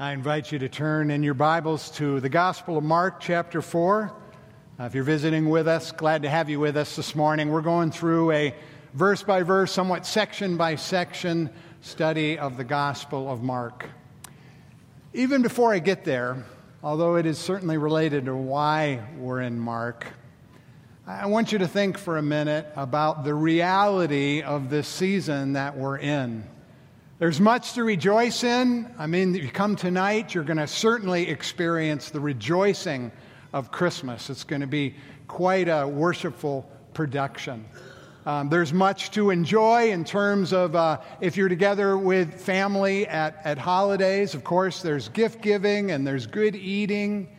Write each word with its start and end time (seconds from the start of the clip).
I 0.00 0.12
invite 0.12 0.52
you 0.52 0.60
to 0.60 0.68
turn 0.68 1.10
in 1.10 1.24
your 1.24 1.34
Bibles 1.34 1.90
to 1.96 2.20
the 2.20 2.28
Gospel 2.28 2.78
of 2.78 2.84
Mark, 2.84 3.18
chapter 3.18 3.60
4. 3.60 4.12
Uh, 4.78 4.84
if 4.84 4.94
you're 4.94 5.02
visiting 5.02 5.48
with 5.48 5.66
us, 5.66 5.90
glad 5.90 6.22
to 6.22 6.30
have 6.30 6.48
you 6.48 6.60
with 6.60 6.76
us 6.76 6.94
this 6.94 7.16
morning. 7.16 7.48
We're 7.48 7.62
going 7.62 7.90
through 7.90 8.30
a 8.30 8.54
verse 8.94 9.24
by 9.24 9.42
verse, 9.42 9.72
somewhat 9.72 10.06
section 10.06 10.56
by 10.56 10.76
section 10.76 11.50
study 11.80 12.38
of 12.38 12.56
the 12.56 12.62
Gospel 12.62 13.28
of 13.28 13.42
Mark. 13.42 13.86
Even 15.14 15.42
before 15.42 15.74
I 15.74 15.80
get 15.80 16.04
there, 16.04 16.46
although 16.80 17.16
it 17.16 17.26
is 17.26 17.36
certainly 17.36 17.76
related 17.76 18.26
to 18.26 18.36
why 18.36 19.02
we're 19.16 19.40
in 19.40 19.58
Mark, 19.58 20.06
I 21.08 21.26
want 21.26 21.50
you 21.50 21.58
to 21.58 21.66
think 21.66 21.98
for 21.98 22.18
a 22.18 22.22
minute 22.22 22.72
about 22.76 23.24
the 23.24 23.34
reality 23.34 24.42
of 24.42 24.70
this 24.70 24.86
season 24.86 25.54
that 25.54 25.76
we're 25.76 25.98
in. 25.98 26.44
There's 27.18 27.40
much 27.40 27.72
to 27.72 27.82
rejoice 27.82 28.44
in. 28.44 28.94
I 28.96 29.08
mean, 29.08 29.34
if 29.34 29.42
you 29.42 29.50
come 29.50 29.74
tonight, 29.74 30.36
you're 30.36 30.44
going 30.44 30.58
to 30.58 30.68
certainly 30.68 31.28
experience 31.28 32.10
the 32.10 32.20
rejoicing 32.20 33.10
of 33.52 33.72
Christmas. 33.72 34.30
It's 34.30 34.44
going 34.44 34.60
to 34.60 34.68
be 34.68 34.94
quite 35.26 35.68
a 35.68 35.88
worshipful 35.88 36.70
production. 36.94 37.64
Um, 38.24 38.50
there's 38.50 38.72
much 38.72 39.10
to 39.12 39.30
enjoy 39.30 39.90
in 39.90 40.04
terms 40.04 40.52
of 40.52 40.76
uh, 40.76 41.00
if 41.20 41.36
you're 41.36 41.48
together 41.48 41.98
with 41.98 42.40
family 42.40 43.04
at, 43.08 43.40
at 43.42 43.58
holidays. 43.58 44.34
Of 44.34 44.44
course, 44.44 44.80
there's 44.80 45.08
gift 45.08 45.42
giving 45.42 45.90
and 45.90 46.06
there's 46.06 46.28
good 46.28 46.54
eating. 46.54 47.36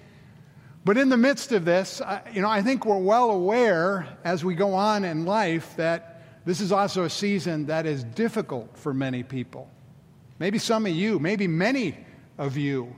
But 0.84 0.98
in 0.98 1.08
the 1.08 1.16
midst 1.16 1.54
of 1.54 1.64
this, 1.64 2.02
uh, 2.02 2.20
you 2.34 2.42
know, 2.42 2.50
I 2.50 2.62
think 2.64 2.84
we're 2.84 2.98
well 2.98 3.32
aware 3.32 4.10
as 4.26 4.44
we 4.44 4.56
go 4.56 4.74
on 4.74 5.06
in 5.06 5.24
life 5.24 5.74
that 5.78 6.09
this 6.46 6.62
is 6.62 6.72
also 6.72 7.04
a 7.04 7.10
season 7.10 7.68
that 7.68 7.86
is 7.86 8.04
difficult 8.04 8.78
for 8.78 8.94
many 8.94 9.24
people. 9.24 9.70
Maybe 10.40 10.58
some 10.58 10.86
of 10.86 10.94
you, 10.94 11.20
maybe 11.20 11.48
many 11.48 11.98
of 12.38 12.56
you, 12.58 12.96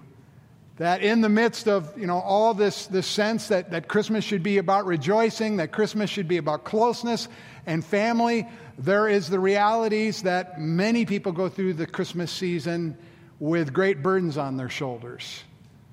that 0.77 1.01
in 1.01 1.21
the 1.21 1.29
midst 1.29 1.67
of 1.67 1.97
you 1.97 2.07
know 2.07 2.19
all 2.19 2.53
this, 2.53 2.87
this 2.87 3.07
sense 3.07 3.49
that, 3.49 3.71
that 3.71 3.87
Christmas 3.87 4.23
should 4.23 4.43
be 4.43 4.57
about 4.57 4.85
rejoicing, 4.85 5.57
that 5.57 5.71
Christmas 5.71 6.09
should 6.09 6.27
be 6.27 6.37
about 6.37 6.63
closeness 6.63 7.27
and 7.65 7.83
family, 7.83 8.47
there 8.77 9.07
is 9.07 9.29
the 9.29 9.39
realities 9.39 10.23
that 10.23 10.59
many 10.59 11.05
people 11.05 11.31
go 11.31 11.49
through 11.49 11.73
the 11.73 11.85
Christmas 11.85 12.31
season 12.31 12.97
with 13.39 13.73
great 13.73 14.01
burdens 14.01 14.37
on 14.37 14.57
their 14.57 14.69
shoulders. 14.69 15.43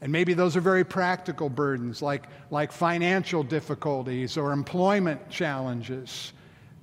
And 0.01 0.13
maybe 0.13 0.35
those 0.35 0.57
are 0.57 0.61
very 0.61 0.85
practical 0.85 1.49
burdens, 1.49 2.01
like, 2.01 2.25
like 2.51 2.73
financial 2.73 3.43
difficulties 3.43 4.37
or 4.37 4.53
employment 4.53 5.29
challenges 5.29 6.33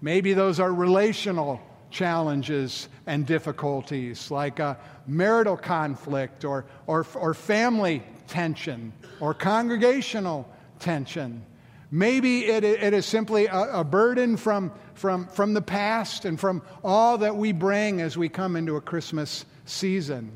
Maybe 0.06 0.34
those 0.34 0.60
are 0.60 0.72
relational 0.72 1.60
challenges 1.90 2.90
and 3.08 3.26
difficulties, 3.26 4.30
like 4.30 4.60
a 4.60 4.78
marital 5.08 5.58
conflict 5.58 6.46
or, 6.46 6.66
or, 6.86 7.08
or 7.16 7.34
family 7.34 8.04
tension 8.28 8.94
or 9.20 9.34
congregational 9.34 10.48
tension. 10.78 11.44
Maybe 11.90 12.46
it, 12.46 12.64
it 12.64 12.94
is 12.94 13.08
simply 13.08 13.48
a, 13.48 13.80
a, 13.80 13.84
burden 13.84 14.38
from, 14.38 14.72
from, 14.94 15.26
from 15.26 15.56
the 15.56 15.62
past 15.64 16.26
and 16.26 16.40
from 16.40 16.62
all 16.84 17.18
that 17.18 17.36
we 17.36 17.52
bring 17.52 18.00
as 18.00 18.16
we 18.16 18.30
come 18.30 18.56
into 18.56 18.76
a 18.76 18.82
Christmas 18.82 19.44
season. 19.66 20.32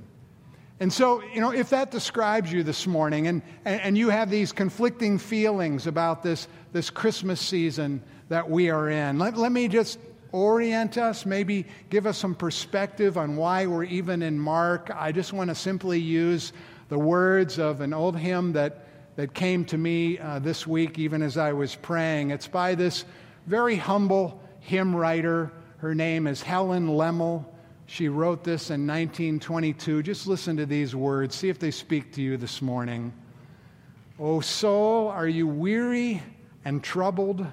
And 0.80 0.92
so, 0.92 1.22
you 1.22 1.42
know, 1.42 1.52
if 1.52 1.70
that 1.70 1.92
describes 1.92 2.52
you 2.52 2.64
this 2.64 2.88
morning 2.88 3.28
and, 3.28 3.44
and, 3.66 3.82
and 3.82 3.98
you 4.00 4.10
have 4.10 4.32
these 4.32 4.52
conflicting 4.52 5.20
feelings 5.20 5.86
about 5.86 6.24
this, 6.24 6.48
this 6.72 6.90
Christmas 6.90 7.40
season, 7.40 8.02
that 8.30 8.50
we 8.50 8.70
are 8.70 8.90
in. 8.90 9.20
Let, 9.20 9.38
let 9.38 9.52
me 9.52 9.68
just 9.68 10.00
orient 10.32 10.98
us, 10.98 11.26
maybe 11.26 11.66
give 11.90 12.06
us 12.06 12.18
some 12.18 12.36
perspective 12.36 13.18
on 13.18 13.36
why 13.36 13.66
we're 13.66 13.84
even 13.84 14.22
in 14.22 14.40
Mark. 14.40 14.92
I 14.96 15.12
just 15.12 15.34
want 15.34 15.50
to 15.50 15.56
simply 15.56 16.00
use 16.00 16.54
the 16.90 17.00
words 17.00 17.60
of 17.60 17.82
an 17.82 17.94
old 17.94 18.16
hymn 18.16 18.54
that, 18.54 18.88
that 19.16 19.34
came 19.34 19.66
to 19.66 19.78
me 19.78 20.20
uh, 20.20 20.40
this 20.40 20.66
week, 20.68 21.00
even 21.00 21.22
as 21.22 21.38
I 21.38 21.54
was 21.54 21.76
praying. 21.76 22.32
It's 22.32 22.48
by 22.48 22.76
this 22.76 23.06
very 23.48 23.76
humble 23.76 24.42
hymn 24.60 24.96
writer. 24.96 25.52
Her 25.78 25.96
name 25.96 26.28
is 26.28 26.42
Helen 26.42 26.88
Lemmel. 26.88 27.46
She 27.88 28.08
wrote 28.08 28.44
this 28.44 28.70
in 28.70 28.86
1922. 28.86 30.04
Just 30.04 30.28
listen 30.28 30.58
to 30.58 30.68
these 30.68 30.96
words, 30.96 31.36
see 31.36 31.50
if 31.50 31.58
they 31.58 31.72
speak 31.72 32.14
to 32.14 32.22
you 32.22 32.38
this 32.38 32.62
morning. 32.62 33.12
O 34.20 34.42
soul, 34.42 35.08
are 35.08 35.28
you 35.28 35.48
weary 35.48 36.22
and 36.66 36.84
troubled? 36.84 37.48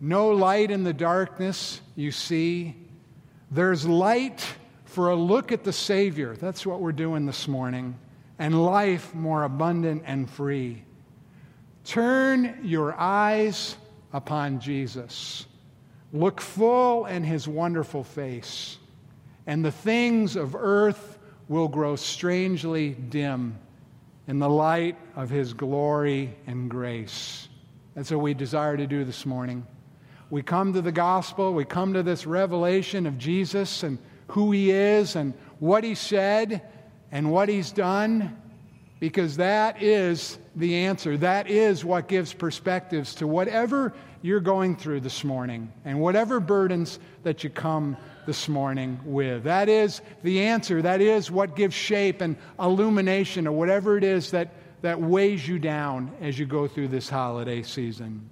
No 0.00 0.28
light 0.30 0.70
in 0.70 0.82
the 0.82 0.94
darkness, 0.94 1.82
you 1.94 2.10
see. 2.10 2.74
There's 3.50 3.86
light 3.86 4.46
for 4.86 5.10
a 5.10 5.14
look 5.14 5.52
at 5.52 5.62
the 5.62 5.74
Savior. 5.74 6.34
That's 6.36 6.64
what 6.64 6.80
we're 6.80 6.92
doing 6.92 7.26
this 7.26 7.46
morning. 7.46 7.98
And 8.38 8.64
life 8.64 9.14
more 9.14 9.44
abundant 9.44 10.04
and 10.06 10.28
free. 10.28 10.84
Turn 11.84 12.60
your 12.62 12.98
eyes 12.98 13.76
upon 14.14 14.60
Jesus. 14.60 15.46
Look 16.14 16.40
full 16.40 17.04
in 17.04 17.22
his 17.22 17.46
wonderful 17.46 18.02
face, 18.02 18.78
and 19.46 19.64
the 19.64 19.70
things 19.70 20.34
of 20.34 20.56
earth 20.56 21.18
will 21.48 21.68
grow 21.68 21.94
strangely 21.94 22.90
dim 22.90 23.58
in 24.26 24.38
the 24.38 24.48
light 24.48 24.96
of 25.14 25.30
his 25.30 25.52
glory 25.52 26.34
and 26.46 26.70
grace. 26.70 27.48
That's 27.94 28.10
what 28.10 28.20
we 28.20 28.34
desire 28.34 28.76
to 28.76 28.86
do 28.86 29.04
this 29.04 29.26
morning 29.26 29.66
we 30.30 30.42
come 30.42 30.72
to 30.72 30.80
the 30.80 30.92
gospel, 30.92 31.52
we 31.52 31.64
come 31.64 31.92
to 31.94 32.02
this 32.02 32.24
revelation 32.24 33.06
of 33.06 33.18
Jesus 33.18 33.82
and 33.82 33.98
who 34.28 34.52
he 34.52 34.70
is 34.70 35.16
and 35.16 35.34
what 35.58 35.82
he 35.82 35.94
said 35.94 36.62
and 37.10 37.32
what 37.32 37.48
he's 37.48 37.72
done, 37.72 38.36
because 39.00 39.38
that 39.38 39.82
is 39.82 40.38
the 40.54 40.76
answer. 40.76 41.16
That 41.16 41.48
is 41.50 41.84
what 41.84 42.06
gives 42.06 42.32
perspectives 42.32 43.16
to 43.16 43.26
whatever 43.26 43.92
you're 44.22 44.40
going 44.40 44.76
through 44.76 45.00
this 45.00 45.24
morning 45.24 45.72
and 45.84 46.00
whatever 46.00 46.38
burdens 46.38 46.98
that 47.24 47.42
you 47.42 47.50
come 47.50 47.96
this 48.26 48.48
morning 48.48 49.00
with. 49.04 49.44
That 49.44 49.68
is 49.68 50.00
the 50.22 50.42
answer. 50.42 50.82
That 50.82 51.00
is 51.00 51.30
what 51.30 51.56
gives 51.56 51.74
shape 51.74 52.20
and 52.20 52.36
illumination 52.60 53.48
or 53.48 53.52
whatever 53.52 53.96
it 53.96 54.04
is 54.04 54.30
that, 54.30 54.52
that 54.82 55.00
weighs 55.00 55.48
you 55.48 55.58
down 55.58 56.12
as 56.20 56.38
you 56.38 56.46
go 56.46 56.68
through 56.68 56.88
this 56.88 57.08
holiday 57.08 57.62
season. 57.62 58.28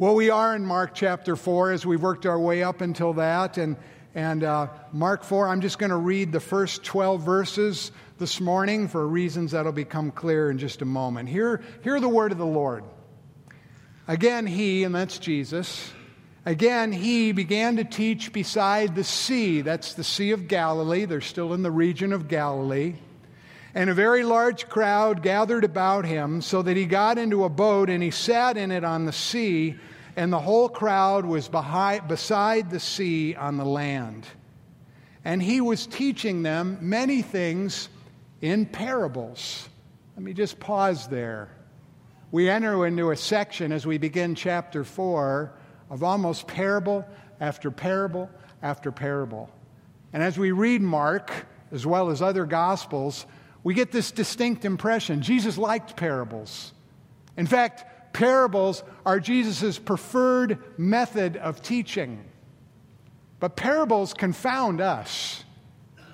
Well, 0.00 0.14
we 0.14 0.30
are 0.30 0.56
in 0.56 0.64
Mark 0.64 0.94
chapter 0.94 1.36
4 1.36 1.72
as 1.72 1.84
we've 1.84 2.00
worked 2.00 2.24
our 2.24 2.40
way 2.40 2.62
up 2.62 2.80
until 2.80 3.12
that. 3.12 3.58
And, 3.58 3.76
and 4.14 4.42
uh, 4.42 4.68
Mark 4.94 5.24
4, 5.24 5.46
I'm 5.46 5.60
just 5.60 5.78
going 5.78 5.90
to 5.90 5.96
read 5.96 6.32
the 6.32 6.40
first 6.40 6.82
12 6.84 7.20
verses 7.20 7.92
this 8.16 8.40
morning 8.40 8.88
for 8.88 9.06
reasons 9.06 9.50
that'll 9.50 9.72
become 9.72 10.10
clear 10.10 10.50
in 10.50 10.56
just 10.56 10.80
a 10.80 10.86
moment. 10.86 11.28
Hear, 11.28 11.60
hear 11.84 12.00
the 12.00 12.08
word 12.08 12.32
of 12.32 12.38
the 12.38 12.46
Lord. 12.46 12.84
Again, 14.08 14.46
he, 14.46 14.84
and 14.84 14.94
that's 14.94 15.18
Jesus, 15.18 15.92
again, 16.46 16.92
he 16.92 17.32
began 17.32 17.76
to 17.76 17.84
teach 17.84 18.32
beside 18.32 18.94
the 18.94 19.04
sea. 19.04 19.60
That's 19.60 19.92
the 19.92 20.02
Sea 20.02 20.30
of 20.30 20.48
Galilee. 20.48 21.04
They're 21.04 21.20
still 21.20 21.52
in 21.52 21.62
the 21.62 21.70
region 21.70 22.14
of 22.14 22.26
Galilee. 22.26 22.94
And 23.74 23.90
a 23.90 23.94
very 23.94 24.24
large 24.24 24.66
crowd 24.66 25.22
gathered 25.22 25.62
about 25.62 26.06
him, 26.06 26.40
so 26.40 26.62
that 26.62 26.78
he 26.78 26.86
got 26.86 27.18
into 27.18 27.44
a 27.44 27.50
boat 27.50 27.90
and 27.90 28.02
he 28.02 28.10
sat 28.10 28.56
in 28.56 28.72
it 28.72 28.82
on 28.82 29.04
the 29.04 29.12
sea 29.12 29.78
and 30.16 30.32
the 30.32 30.38
whole 30.38 30.68
crowd 30.68 31.24
was 31.24 31.48
behind, 31.48 32.08
beside 32.08 32.70
the 32.70 32.80
sea 32.80 33.34
on 33.34 33.56
the 33.56 33.64
land. 33.64 34.26
And 35.24 35.42
he 35.42 35.60
was 35.60 35.86
teaching 35.86 36.42
them 36.42 36.78
many 36.80 37.22
things 37.22 37.88
in 38.40 38.66
parables. 38.66 39.68
Let 40.16 40.24
me 40.24 40.32
just 40.32 40.58
pause 40.58 41.08
there. 41.08 41.48
We 42.32 42.48
enter 42.48 42.86
into 42.86 43.10
a 43.10 43.16
section 43.16 43.72
as 43.72 43.86
we 43.86 43.98
begin 43.98 44.34
chapter 44.34 44.84
4 44.84 45.52
of 45.90 46.02
almost 46.02 46.46
parable 46.46 47.04
after 47.40 47.70
parable 47.70 48.30
after 48.62 48.92
parable. 48.92 49.50
And 50.12 50.22
as 50.22 50.38
we 50.38 50.52
read 50.52 50.80
Mark, 50.80 51.32
as 51.72 51.86
well 51.86 52.10
as 52.10 52.22
other 52.22 52.46
gospels, 52.46 53.26
we 53.62 53.74
get 53.74 53.92
this 53.92 54.10
distinct 54.10 54.64
impression 54.64 55.22
Jesus 55.22 55.58
liked 55.58 55.96
parables. 55.96 56.72
In 57.36 57.46
fact, 57.46 57.84
parables 58.12 58.82
are 59.06 59.20
Jesus' 59.20 59.78
preferred 59.78 60.58
method 60.78 61.36
of 61.36 61.62
teaching. 61.62 62.24
But 63.38 63.56
parables 63.56 64.14
confound 64.14 64.80
us. 64.80 65.44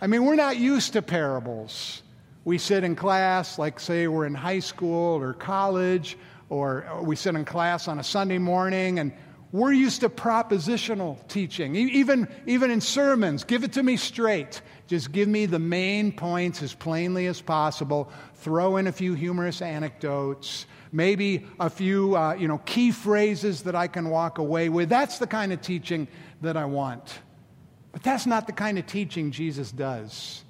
I 0.00 0.06
mean, 0.06 0.25
we're 0.25 0.37
not 0.37 0.56
used 0.58 0.93
to 0.93 1.02
parables. 1.02 2.02
We 2.44 2.58
sit 2.58 2.84
in 2.84 2.94
class, 2.94 3.58
like, 3.58 3.81
say, 3.81 4.06
we're 4.06 4.26
in 4.26 4.34
high 4.34 4.60
school 4.60 5.20
or 5.20 5.32
college, 5.32 6.16
or 6.48 7.00
we 7.02 7.16
sit 7.16 7.34
in 7.34 7.44
class 7.44 7.88
on 7.88 7.98
a 7.98 8.04
Sunday 8.04 8.38
morning, 8.38 9.00
and 9.00 9.12
we're 9.50 9.72
used 9.72 10.02
to 10.02 10.08
propositional 10.08 11.26
teaching. 11.28 11.75
Even, 11.75 12.28
even 12.46 12.70
in 12.70 12.81
sermons, 12.81 13.43
give 13.43 13.64
it 13.64 13.72
to 13.72 13.82
me 13.82 13.96
straight. 13.96 14.60
Just 14.87 15.10
give 15.10 15.28
me 15.28 15.46
the 15.46 15.58
main 15.58 16.12
points 16.12 16.62
as 16.62 16.75
plainly 16.75 17.26
as 17.26 17.40
possible. 17.40 18.12
Throw 18.34 18.76
in 18.76 18.87
a 18.87 18.93
few 18.93 19.14
humorous 19.14 19.62
anecdotes 19.62 20.66
maybe 20.96 21.46
a 21.60 21.69
few 21.69 22.16
uh, 22.16 22.32
you 22.34 22.48
know, 22.48 22.58
key 22.64 22.90
phrases 22.90 23.62
that 23.64 23.75
I 23.75 23.87
can 23.87 24.08
walk 24.08 24.38
away 24.38 24.70
with. 24.70 24.88
That's 24.88 25.19
the 25.19 25.26
kind 25.26 25.52
of 25.52 25.60
teaching 25.60 26.08
that 26.40 26.56
I 26.56 26.64
want. 26.64 27.20
But 27.93 28.02
that's 28.02 28.26
not 28.26 28.46
the 28.46 28.54
kind 28.54 28.78
of 28.78 28.87
teaching 28.87 29.31
Jesus 29.31 29.70
does. 29.70 30.43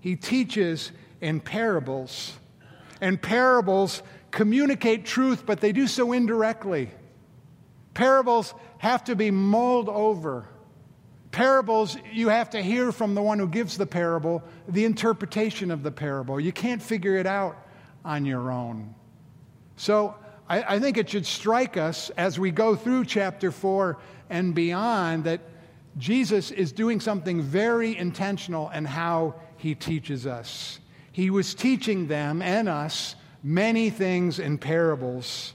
He 0.00 0.16
teaches 0.16 0.90
in 1.20 1.38
parables. 1.40 2.32
And 3.00 3.22
parables 3.22 4.02
communicate 4.32 5.04
truth, 5.04 5.46
but 5.46 5.60
they 5.60 5.70
do 5.70 5.86
so 5.86 6.12
indirectly. 6.12 6.90
Parables 7.94 8.52
have 8.78 9.04
to 9.04 9.14
be 9.14 9.30
mulled 9.30 9.88
over. 9.88 10.48
Parables, 11.30 11.96
you 12.12 12.28
have 12.28 12.50
to 12.50 12.62
hear 12.62 12.90
from 12.90 13.14
the 13.14 13.22
one 13.22 13.38
who 13.38 13.46
gives 13.46 13.78
the 13.78 13.86
parable 13.86 14.42
the 14.68 14.84
interpretation 14.84 15.70
of 15.70 15.84
the 15.84 15.92
parable. 15.92 16.40
You 16.40 16.52
can't 16.52 16.82
figure 16.82 17.16
it 17.16 17.26
out 17.26 17.56
on 18.04 18.24
your 18.24 18.50
own. 18.50 18.94
So 19.76 20.14
I, 20.48 20.74
I 20.76 20.78
think 20.78 20.96
it 20.96 21.08
should 21.08 21.26
strike 21.26 21.76
us 21.76 22.10
as 22.10 22.38
we 22.38 22.50
go 22.50 22.76
through 22.76 23.06
chapter 23.06 23.50
4 23.50 23.98
and 24.30 24.54
beyond 24.54 25.24
that 25.24 25.40
Jesus 25.96 26.50
is 26.50 26.72
doing 26.72 27.00
something 27.00 27.40
very 27.40 27.96
intentional 27.96 28.70
in 28.70 28.84
how 28.84 29.36
he 29.56 29.74
teaches 29.74 30.26
us. 30.26 30.80
He 31.12 31.30
was 31.30 31.54
teaching 31.54 32.08
them 32.08 32.42
and 32.42 32.68
us 32.68 33.14
many 33.42 33.90
things 33.90 34.38
in 34.38 34.58
parables. 34.58 35.52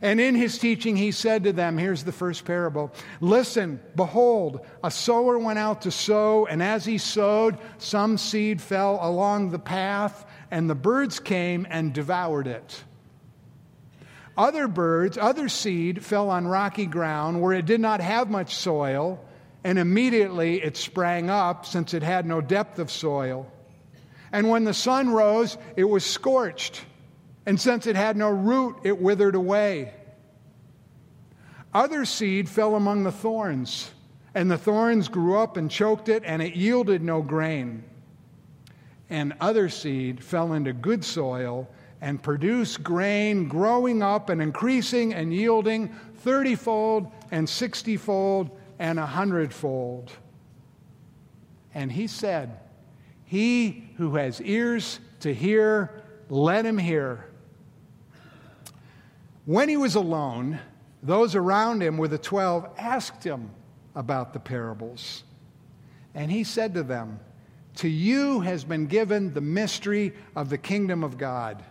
And 0.00 0.20
in 0.20 0.34
his 0.34 0.58
teaching, 0.58 0.96
he 0.96 1.10
said 1.10 1.44
to 1.44 1.52
them, 1.52 1.76
here's 1.76 2.04
the 2.04 2.12
first 2.12 2.44
parable 2.44 2.92
Listen, 3.20 3.80
behold, 3.96 4.60
a 4.84 4.90
sower 4.90 5.38
went 5.38 5.58
out 5.58 5.82
to 5.82 5.90
sow, 5.90 6.46
and 6.46 6.62
as 6.62 6.84
he 6.84 6.98
sowed, 6.98 7.58
some 7.78 8.18
seed 8.18 8.60
fell 8.60 8.98
along 9.00 9.50
the 9.50 9.58
path, 9.58 10.26
and 10.50 10.68
the 10.68 10.74
birds 10.74 11.18
came 11.18 11.66
and 11.68 11.92
devoured 11.92 12.46
it. 12.46 12.84
Other 14.38 14.68
birds, 14.68 15.18
other 15.18 15.48
seed 15.48 16.04
fell 16.04 16.30
on 16.30 16.46
rocky 16.46 16.86
ground 16.86 17.42
where 17.42 17.52
it 17.52 17.66
did 17.66 17.80
not 17.80 18.00
have 18.00 18.30
much 18.30 18.54
soil, 18.54 19.18
and 19.64 19.80
immediately 19.80 20.62
it 20.62 20.76
sprang 20.76 21.28
up 21.28 21.66
since 21.66 21.92
it 21.92 22.04
had 22.04 22.24
no 22.24 22.40
depth 22.40 22.78
of 22.78 22.88
soil. 22.88 23.50
And 24.30 24.48
when 24.48 24.62
the 24.62 24.72
sun 24.72 25.10
rose, 25.10 25.58
it 25.74 25.82
was 25.82 26.04
scorched, 26.04 26.84
and 27.46 27.60
since 27.60 27.88
it 27.88 27.96
had 27.96 28.16
no 28.16 28.30
root, 28.30 28.76
it 28.84 29.00
withered 29.00 29.34
away. 29.34 29.92
Other 31.74 32.04
seed 32.04 32.48
fell 32.48 32.76
among 32.76 33.02
the 33.02 33.10
thorns, 33.10 33.90
and 34.36 34.48
the 34.48 34.56
thorns 34.56 35.08
grew 35.08 35.36
up 35.36 35.56
and 35.56 35.68
choked 35.68 36.08
it, 36.08 36.22
and 36.24 36.40
it 36.40 36.54
yielded 36.54 37.02
no 37.02 37.22
grain. 37.22 37.82
And 39.10 39.34
other 39.40 39.68
seed 39.68 40.22
fell 40.22 40.52
into 40.52 40.72
good 40.72 41.04
soil 41.04 41.68
and 42.00 42.22
produce 42.22 42.76
grain, 42.76 43.48
growing 43.48 44.02
up 44.02 44.28
and 44.28 44.40
increasing 44.40 45.14
and 45.14 45.34
yielding 45.34 45.94
thirtyfold 46.24 47.10
and 47.30 47.48
sixtyfold 47.48 48.50
and 48.78 48.98
a 48.98 49.06
hundredfold. 49.06 50.12
And 51.74 51.90
he 51.90 52.06
said, 52.06 52.58
He 53.24 53.90
who 53.96 54.14
has 54.16 54.40
ears 54.40 55.00
to 55.20 55.34
hear, 55.34 56.02
let 56.28 56.64
him 56.64 56.78
hear. 56.78 57.24
When 59.44 59.68
he 59.68 59.76
was 59.76 59.94
alone, 59.94 60.60
those 61.02 61.34
around 61.34 61.82
him 61.82 61.96
with 61.96 62.10
the 62.10 62.18
twelve 62.18 62.68
asked 62.76 63.24
him 63.24 63.50
about 63.94 64.32
the 64.32 64.40
parables. 64.40 65.24
And 66.14 66.30
he 66.30 66.44
said 66.44 66.74
to 66.74 66.82
them, 66.82 67.20
To 67.76 67.88
you 67.88 68.40
has 68.40 68.64
been 68.64 68.86
given 68.86 69.32
the 69.32 69.40
mystery 69.40 70.12
of 70.36 70.50
the 70.50 70.58
kingdom 70.58 71.02
of 71.02 71.16
God. 71.16 71.62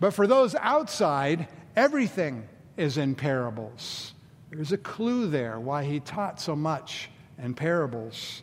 But 0.00 0.14
for 0.14 0.26
those 0.26 0.54
outside, 0.54 1.46
everything 1.76 2.48
is 2.76 2.96
in 2.96 3.14
parables. 3.14 4.14
There's 4.50 4.72
a 4.72 4.78
clue 4.78 5.28
there 5.28 5.60
why 5.60 5.84
he 5.84 6.00
taught 6.00 6.40
so 6.40 6.56
much 6.56 7.10
in 7.38 7.54
parables. 7.54 8.42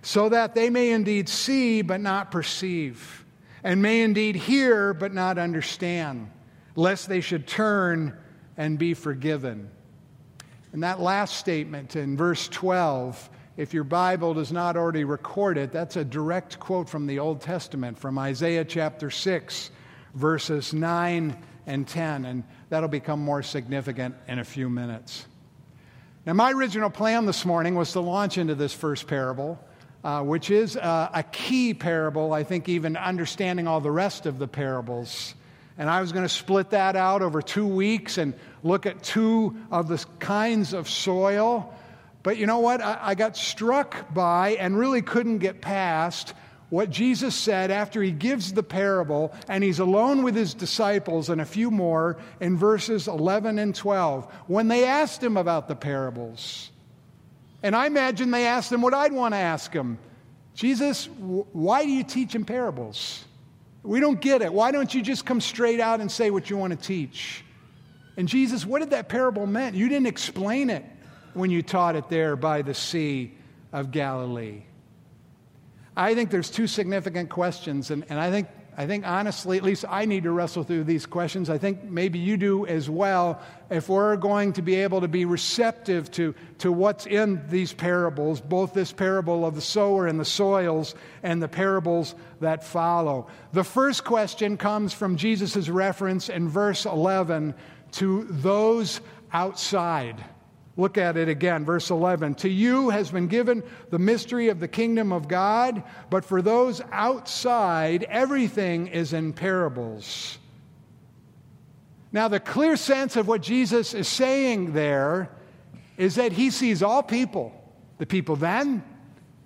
So 0.00 0.28
that 0.30 0.54
they 0.54 0.70
may 0.70 0.92
indeed 0.92 1.28
see 1.28 1.82
but 1.82 2.00
not 2.00 2.30
perceive, 2.30 3.24
and 3.62 3.82
may 3.82 4.02
indeed 4.02 4.36
hear 4.36 4.94
but 4.94 5.12
not 5.12 5.38
understand, 5.38 6.30
lest 6.74 7.08
they 7.08 7.20
should 7.20 7.46
turn 7.46 8.16
and 8.56 8.78
be 8.78 8.94
forgiven. 8.94 9.68
And 10.72 10.82
that 10.82 11.00
last 11.00 11.36
statement 11.36 11.96
in 11.96 12.16
verse 12.16 12.48
12, 12.48 13.30
if 13.56 13.74
your 13.74 13.84
Bible 13.84 14.34
does 14.34 14.50
not 14.50 14.76
already 14.76 15.04
record 15.04 15.58
it, 15.58 15.70
that's 15.70 15.96
a 15.96 16.04
direct 16.04 16.58
quote 16.58 16.88
from 16.88 17.06
the 17.06 17.18
Old 17.18 17.40
Testament, 17.40 17.98
from 17.98 18.18
Isaiah 18.18 18.64
chapter 18.64 19.10
6 19.10 19.70
verses 20.14 20.72
9 20.72 21.36
and 21.66 21.86
10, 21.86 22.24
and 22.24 22.44
that'll 22.68 22.88
become 22.88 23.20
more 23.20 23.42
significant 23.42 24.14
in 24.28 24.38
a 24.38 24.44
few 24.44 24.68
minutes. 24.68 25.26
Now, 26.26 26.34
my 26.34 26.52
original 26.52 26.90
plan 26.90 27.26
this 27.26 27.44
morning 27.44 27.74
was 27.74 27.92
to 27.92 28.00
launch 28.00 28.38
into 28.38 28.54
this 28.54 28.72
first 28.72 29.06
parable, 29.06 29.58
uh, 30.04 30.22
which 30.22 30.50
is 30.50 30.76
uh, 30.76 31.10
a 31.12 31.22
key 31.22 31.74
parable, 31.74 32.32
I 32.32 32.44
think, 32.44 32.68
even 32.68 32.96
understanding 32.96 33.66
all 33.66 33.80
the 33.80 33.90
rest 33.90 34.26
of 34.26 34.38
the 34.38 34.48
parables. 34.48 35.34
And 35.78 35.88
I 35.88 36.00
was 36.00 36.12
going 36.12 36.24
to 36.24 36.28
split 36.28 36.70
that 36.70 36.96
out 36.96 37.22
over 37.22 37.42
two 37.42 37.66
weeks 37.66 38.18
and 38.18 38.34
look 38.62 38.86
at 38.86 39.02
two 39.02 39.56
of 39.70 39.88
the 39.88 40.04
kinds 40.18 40.74
of 40.74 40.88
soil. 40.88 41.74
But 42.22 42.36
you 42.36 42.46
know 42.46 42.58
what? 42.58 42.80
I, 42.80 42.98
I 43.00 43.14
got 43.14 43.36
struck 43.36 44.12
by 44.14 44.50
and 44.50 44.78
really 44.78 45.02
couldn't 45.02 45.38
get 45.38 45.60
past 45.60 46.34
what 46.72 46.88
Jesus 46.88 47.34
said 47.34 47.70
after 47.70 48.02
he 48.02 48.10
gives 48.10 48.54
the 48.54 48.62
parable 48.62 49.34
and 49.46 49.62
he's 49.62 49.78
alone 49.78 50.22
with 50.22 50.34
his 50.34 50.54
disciples 50.54 51.28
and 51.28 51.38
a 51.38 51.44
few 51.44 51.70
more 51.70 52.16
in 52.40 52.56
verses 52.56 53.08
11 53.08 53.58
and 53.58 53.74
12 53.74 54.24
when 54.46 54.68
they 54.68 54.86
asked 54.86 55.22
him 55.22 55.36
about 55.36 55.68
the 55.68 55.76
parables. 55.76 56.70
And 57.62 57.76
I 57.76 57.84
imagine 57.84 58.30
they 58.30 58.46
asked 58.46 58.72
him 58.72 58.80
what 58.80 58.94
I'd 58.94 59.12
want 59.12 59.34
to 59.34 59.38
ask 59.38 59.70
him 59.70 59.98
Jesus, 60.54 61.10
why 61.52 61.82
do 61.82 61.90
you 61.90 62.04
teach 62.04 62.34
in 62.34 62.46
parables? 62.46 63.22
We 63.82 64.00
don't 64.00 64.18
get 64.18 64.40
it. 64.40 64.50
Why 64.50 64.70
don't 64.70 64.94
you 64.94 65.02
just 65.02 65.26
come 65.26 65.42
straight 65.42 65.78
out 65.78 66.00
and 66.00 66.10
say 66.10 66.30
what 66.30 66.48
you 66.48 66.56
want 66.56 66.72
to 66.72 66.78
teach? 66.78 67.44
And 68.16 68.26
Jesus, 68.26 68.64
what 68.64 68.78
did 68.78 68.90
that 68.90 69.10
parable 69.10 69.46
mean? 69.46 69.74
You 69.74 69.90
didn't 69.90 70.06
explain 70.06 70.70
it 70.70 70.86
when 71.34 71.50
you 71.50 71.60
taught 71.60 71.96
it 71.96 72.08
there 72.08 72.34
by 72.34 72.62
the 72.62 72.72
Sea 72.72 73.34
of 73.74 73.90
Galilee. 73.90 74.62
I 75.96 76.14
think 76.14 76.30
there's 76.30 76.50
two 76.50 76.66
significant 76.66 77.30
questions, 77.30 77.90
and, 77.90 78.04
and 78.08 78.18
I 78.18 78.30
think 78.30 78.48
I 78.74 78.86
think 78.86 79.06
honestly, 79.06 79.58
at 79.58 79.64
least 79.64 79.84
I 79.86 80.06
need 80.06 80.22
to 80.22 80.30
wrestle 80.30 80.64
through 80.64 80.84
these 80.84 81.04
questions. 81.04 81.50
I 81.50 81.58
think 81.58 81.84
maybe 81.84 82.18
you 82.18 82.38
do 82.38 82.66
as 82.66 82.88
well. 82.88 83.42
If 83.68 83.90
we're 83.90 84.16
going 84.16 84.54
to 84.54 84.62
be 84.62 84.76
able 84.76 85.02
to 85.02 85.08
be 85.08 85.26
receptive 85.26 86.10
to, 86.12 86.34
to 86.58 86.72
what's 86.72 87.04
in 87.04 87.46
these 87.48 87.74
parables, 87.74 88.40
both 88.40 88.72
this 88.72 88.90
parable 88.90 89.44
of 89.44 89.56
the 89.56 89.60
sower 89.60 90.06
and 90.06 90.18
the 90.18 90.24
soils 90.24 90.94
and 91.22 91.42
the 91.42 91.48
parables 91.48 92.14
that 92.40 92.64
follow. 92.64 93.26
The 93.52 93.64
first 93.64 94.04
question 94.04 94.56
comes 94.56 94.94
from 94.94 95.16
Jesus' 95.16 95.68
reference 95.68 96.30
in 96.30 96.48
verse 96.48 96.86
11 96.86 97.54
to 97.92 98.24
those 98.24 99.02
outside. 99.34 100.24
Look 100.76 100.96
at 100.96 101.16
it 101.16 101.28
again, 101.28 101.64
verse 101.64 101.90
11. 101.90 102.36
To 102.36 102.48
you 102.48 102.90
has 102.90 103.10
been 103.10 103.28
given 103.28 103.62
the 103.90 103.98
mystery 103.98 104.48
of 104.48 104.58
the 104.58 104.68
kingdom 104.68 105.12
of 105.12 105.28
God, 105.28 105.82
but 106.08 106.24
for 106.24 106.40
those 106.40 106.80
outside, 106.90 108.04
everything 108.04 108.86
is 108.86 109.12
in 109.12 109.34
parables. 109.34 110.38
Now, 112.10 112.28
the 112.28 112.40
clear 112.40 112.76
sense 112.76 113.16
of 113.16 113.28
what 113.28 113.42
Jesus 113.42 113.94
is 113.94 114.08
saying 114.08 114.72
there 114.72 115.30
is 115.96 116.14
that 116.14 116.32
he 116.32 116.50
sees 116.50 116.82
all 116.82 117.02
people, 117.02 117.52
the 117.98 118.06
people 118.06 118.36
then 118.36 118.82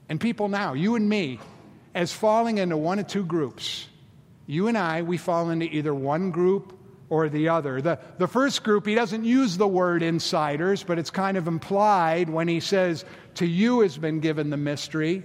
and 0.09 0.21
people 0.21 0.49
now, 0.49 0.75
you 0.75 0.95
and 0.95 1.09
me, 1.09 1.41
as 1.95 2.13
falling 2.13 2.59
into 2.59 2.77
one 2.77 2.99
of 2.99 3.07
two 3.09 3.25
groups. 3.25 3.89
You 4.47 4.69
and 4.69 4.79
I, 4.79 5.03
we 5.03 5.17
fall 5.17 5.51
into 5.51 5.67
either 5.67 5.95
one 5.95 6.31
group 6.31 6.76
or 7.09 7.29
the 7.29 7.49
other. 7.49 7.81
The, 7.81 7.99
the 8.19 8.27
first 8.27 8.65
group, 8.65 8.87
he 8.87 8.95
doesn't 8.95 9.25
use 9.25 9.57
the 9.57 9.69
word 9.69 10.03
insiders, 10.03 10.83
but 10.83 10.99
it's 10.99 11.11
kind 11.11 11.37
of 11.37 11.47
implied 11.47 12.29
when 12.29 12.49
he 12.49 12.61
says, 12.61 13.05
To 13.37 13.47
you 13.47 13.81
has 13.81 13.97
been 13.97 14.21
given 14.21 14.51
the 14.51 14.57
mystery. 14.57 15.25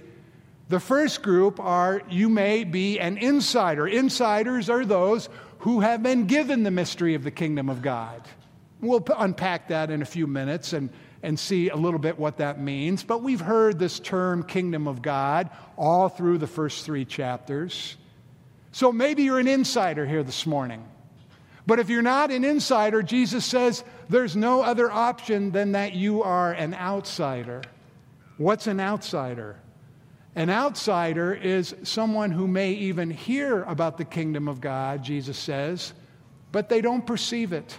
The 0.68 0.80
first 0.80 1.22
group 1.22 1.58
are, 1.60 2.02
You 2.08 2.28
may 2.28 2.64
be 2.64 3.00
an 3.00 3.18
insider. 3.18 3.86
Insiders 3.86 4.70
are 4.70 4.84
those 4.84 5.28
who 5.58 5.80
have 5.80 6.02
been 6.02 6.26
given 6.26 6.62
the 6.62 6.70
mystery 6.70 7.14
of 7.14 7.24
the 7.24 7.30
kingdom 7.30 7.68
of 7.68 7.82
God. 7.82 8.22
We'll 8.80 9.04
unpack 9.16 9.68
that 9.68 9.90
in 9.90 10.02
a 10.02 10.04
few 10.06 10.26
minutes 10.26 10.72
and, 10.72 10.90
and 11.22 11.38
see 11.38 11.68
a 11.68 11.76
little 11.76 12.00
bit 12.00 12.18
what 12.18 12.38
that 12.38 12.60
means. 12.60 13.04
But 13.04 13.22
we've 13.22 13.40
heard 13.40 13.78
this 13.78 14.00
term, 14.00 14.42
kingdom 14.42 14.88
of 14.88 15.02
God, 15.02 15.50
all 15.76 16.08
through 16.08 16.38
the 16.38 16.48
first 16.48 16.84
three 16.84 17.04
chapters. 17.04 17.96
So 18.72 18.90
maybe 18.90 19.22
you're 19.22 19.38
an 19.38 19.46
insider 19.46 20.04
here 20.04 20.24
this 20.24 20.46
morning. 20.46 20.82
But 21.66 21.78
if 21.78 21.88
you're 21.88 22.02
not 22.02 22.30
an 22.30 22.44
insider, 22.44 23.02
Jesus 23.02 23.44
says 23.44 23.84
there's 24.08 24.34
no 24.34 24.62
other 24.62 24.90
option 24.90 25.52
than 25.52 25.72
that 25.72 25.94
you 25.94 26.22
are 26.22 26.52
an 26.52 26.74
outsider. 26.74 27.62
What's 28.36 28.66
an 28.66 28.80
outsider? 28.80 29.56
An 30.34 30.50
outsider 30.50 31.34
is 31.34 31.74
someone 31.82 32.30
who 32.30 32.48
may 32.48 32.72
even 32.72 33.10
hear 33.10 33.62
about 33.64 33.98
the 33.98 34.04
kingdom 34.04 34.48
of 34.48 34.60
God, 34.60 35.04
Jesus 35.04 35.38
says, 35.38 35.92
but 36.50 36.68
they 36.68 36.80
don't 36.80 37.06
perceive 37.06 37.52
it. 37.52 37.78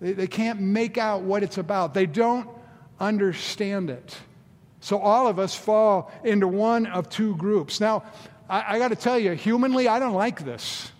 They, 0.00 0.12
they 0.12 0.26
can't 0.26 0.60
make 0.60 0.98
out 0.98 1.22
what 1.22 1.42
it's 1.42 1.58
about. 1.58 1.94
They 1.94 2.06
don't 2.06 2.48
understand 2.98 3.90
it. 3.90 4.16
So 4.80 4.98
all 4.98 5.26
of 5.26 5.38
us 5.38 5.54
fall 5.54 6.12
into 6.22 6.48
one 6.48 6.86
of 6.86 7.08
two 7.08 7.36
groups. 7.36 7.80
Now, 7.80 8.04
I, 8.48 8.76
I 8.76 8.78
got 8.78 8.88
to 8.88 8.96
tell 8.96 9.18
you, 9.18 9.32
humanly, 9.32 9.88
I 9.88 9.98
don't 9.98 10.14
like 10.14 10.44
this. 10.44 10.90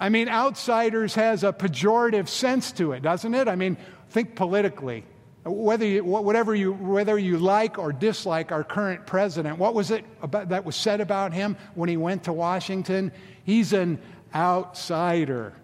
I 0.00 0.08
mean, 0.08 0.28
outsiders 0.28 1.14
has 1.16 1.42
a 1.44 1.52
pejorative 1.52 2.28
sense 2.28 2.72
to 2.72 2.92
it, 2.92 3.02
doesn't 3.02 3.34
it? 3.34 3.48
I 3.48 3.56
mean, 3.56 3.76
think 4.10 4.36
politically. 4.36 5.04
Whether 5.44 5.86
you, 5.86 6.04
whatever 6.04 6.54
you, 6.54 6.72
whether 6.72 7.18
you 7.18 7.38
like 7.38 7.78
or 7.78 7.92
dislike 7.92 8.52
our 8.52 8.64
current 8.64 9.06
president, 9.06 9.58
what 9.58 9.74
was 9.74 9.90
it 9.90 10.04
about, 10.20 10.50
that 10.50 10.64
was 10.64 10.76
said 10.76 11.00
about 11.00 11.32
him 11.32 11.56
when 11.74 11.88
he 11.88 11.96
went 11.96 12.24
to 12.24 12.32
Washington? 12.32 13.12
He's 13.44 13.72
an 13.72 13.98
outsider. 14.34 15.54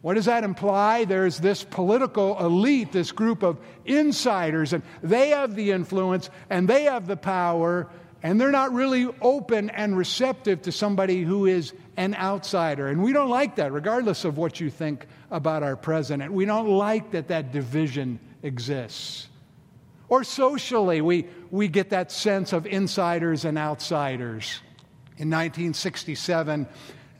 What 0.00 0.14
does 0.14 0.26
that 0.26 0.44
imply? 0.44 1.04
There's 1.04 1.38
this 1.38 1.64
political 1.64 2.38
elite, 2.38 2.92
this 2.92 3.12
group 3.12 3.42
of 3.42 3.58
insiders, 3.84 4.72
and 4.72 4.82
they 5.02 5.30
have 5.30 5.54
the 5.54 5.70
influence 5.72 6.30
and 6.50 6.68
they 6.68 6.84
have 6.84 7.06
the 7.06 7.16
power, 7.16 7.88
and 8.24 8.40
they're 8.40 8.50
not 8.50 8.72
really 8.72 9.06
open 9.20 9.68
and 9.68 9.98
receptive 9.98 10.62
to 10.62 10.72
somebody 10.72 11.22
who 11.22 11.44
is 11.44 11.74
an 11.98 12.14
outsider. 12.14 12.88
And 12.88 13.02
we 13.02 13.12
don't 13.12 13.28
like 13.28 13.56
that, 13.56 13.70
regardless 13.70 14.24
of 14.24 14.38
what 14.38 14.58
you 14.58 14.70
think 14.70 15.06
about 15.30 15.62
our 15.62 15.76
president. 15.76 16.32
We 16.32 16.46
don't 16.46 16.70
like 16.70 17.10
that 17.10 17.28
that 17.28 17.52
division 17.52 18.18
exists. 18.42 19.28
Or 20.08 20.24
socially, 20.24 21.02
we, 21.02 21.26
we 21.50 21.68
get 21.68 21.90
that 21.90 22.10
sense 22.10 22.54
of 22.54 22.66
insiders 22.66 23.44
and 23.44 23.58
outsiders. 23.58 24.58
In 25.18 25.28
1967, 25.28 26.66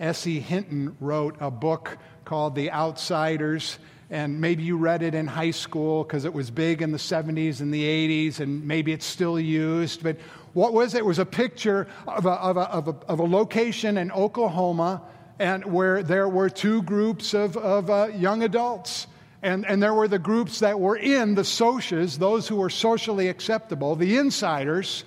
S.E. 0.00 0.40
Hinton 0.40 0.96
wrote 1.00 1.36
a 1.38 1.50
book 1.50 1.98
called 2.24 2.54
The 2.54 2.72
Outsiders 2.72 3.78
and 4.10 4.40
maybe 4.40 4.62
you 4.62 4.76
read 4.76 5.02
it 5.02 5.14
in 5.14 5.26
high 5.26 5.50
school 5.50 6.04
because 6.04 6.24
it 6.24 6.32
was 6.32 6.50
big 6.50 6.82
in 6.82 6.92
the 6.92 6.98
70s 6.98 7.60
and 7.60 7.72
the 7.72 7.82
80s, 7.82 8.38
and 8.38 8.66
maybe 8.66 8.92
it's 8.92 9.06
still 9.06 9.40
used. 9.40 10.02
But 10.02 10.18
what 10.54 10.72
was 10.72 10.94
it? 10.94 10.98
It 10.98 11.06
was 11.06 11.18
a 11.18 11.26
picture 11.26 11.86
of 12.06 12.26
a, 12.26 12.30
of 12.30 12.56
a, 12.56 12.60
of 12.60 12.88
a, 12.88 12.96
of 13.08 13.18
a 13.18 13.24
location 13.24 13.98
in 13.98 14.10
Oklahoma 14.12 15.02
and 15.38 15.64
where 15.64 16.02
there 16.02 16.28
were 16.28 16.48
two 16.48 16.82
groups 16.82 17.34
of, 17.34 17.56
of 17.56 17.90
uh, 17.90 18.08
young 18.14 18.42
adults. 18.42 19.06
And, 19.42 19.66
and 19.66 19.82
there 19.82 19.92
were 19.92 20.08
the 20.08 20.18
groups 20.18 20.60
that 20.60 20.78
were 20.78 20.96
in 20.96 21.34
the 21.34 21.42
socias, 21.42 22.16
those 22.18 22.48
who 22.48 22.56
were 22.56 22.70
socially 22.70 23.28
acceptable, 23.28 23.94
the 23.96 24.16
insiders, 24.16 25.04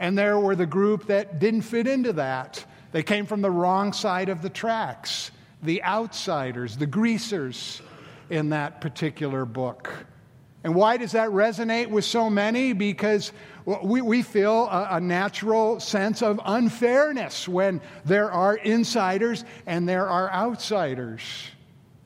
and 0.00 0.16
there 0.16 0.38
were 0.38 0.56
the 0.56 0.66
group 0.66 1.06
that 1.06 1.38
didn't 1.38 1.62
fit 1.62 1.86
into 1.86 2.14
that. 2.14 2.64
They 2.92 3.02
came 3.02 3.26
from 3.26 3.42
the 3.42 3.50
wrong 3.50 3.92
side 3.92 4.30
of 4.30 4.42
the 4.42 4.50
tracks, 4.50 5.30
the 5.62 5.82
outsiders, 5.84 6.76
the 6.76 6.86
greasers 6.86 7.82
in 8.30 8.50
that 8.50 8.80
particular 8.80 9.44
book. 9.44 9.92
And 10.68 10.76
why 10.76 10.98
does 10.98 11.12
that 11.12 11.30
resonate 11.30 11.88
with 11.88 12.04
so 12.04 12.28
many? 12.28 12.74
Because 12.74 13.32
we, 13.64 14.02
we 14.02 14.20
feel 14.20 14.66
a, 14.66 14.96
a, 14.96 15.00
natural 15.00 15.80
sense 15.80 16.20
of 16.20 16.38
unfairness 16.44 17.48
when 17.48 17.80
there 18.04 18.30
are 18.30 18.56
insiders 18.56 19.46
and 19.64 19.88
there 19.88 20.10
are 20.10 20.30
outsiders. 20.30 21.22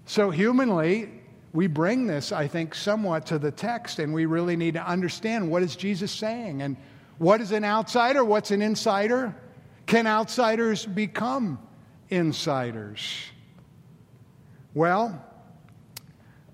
So, 0.07 0.31
humanly, 0.31 1.11
we 1.53 1.67
bring 1.67 2.07
this, 2.07 2.31
I 2.31 2.47
think, 2.47 2.77
somewhat 2.77 3.27
to 3.27 3.41
the 3.41 3.51
text, 3.51 3.99
and 3.99 4.15
we 4.15 4.27
really 4.27 4.55
need 4.55 4.75
to 4.75 4.87
understand 4.87 5.51
what 5.51 5.65
is 5.65 5.75
Jesus 5.75 6.13
saying 6.13 6.63
and 6.63 6.77
what 7.19 7.41
is 7.41 7.51
an 7.51 7.65
outsider, 7.65 8.25
what's 8.25 8.53
an 8.53 8.63
insider? 8.63 9.35
Can 9.87 10.07
outsiders 10.07 10.87
become 10.87 11.59
insiders? 12.11 13.03
Well, 14.73 15.21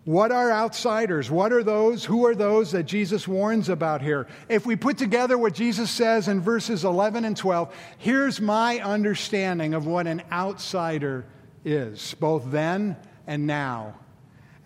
what 0.09 0.33
are 0.33 0.50
outsiders? 0.50 1.31
What 1.31 1.53
are 1.53 1.62
those? 1.62 2.03
Who 2.03 2.25
are 2.25 2.35
those 2.35 2.73
that 2.73 2.85
Jesus 2.85 3.29
warns 3.29 3.69
about 3.69 4.00
here? 4.00 4.27
If 4.49 4.65
we 4.65 4.75
put 4.75 4.97
together 4.97 5.37
what 5.37 5.53
Jesus 5.53 5.91
says 5.91 6.29
in 6.29 6.41
verses 6.41 6.83
11 6.83 7.27
and 7.27 7.37
12, 7.37 7.75
here's 7.99 8.41
my 8.41 8.79
understanding 8.79 9.75
of 9.75 9.87
what 9.87 10.07
an 10.07 10.23
outsider 10.33 11.27
is, 11.62 12.15
both 12.15 12.50
then 12.50 12.97
and 13.27 13.47
now. 13.47 13.97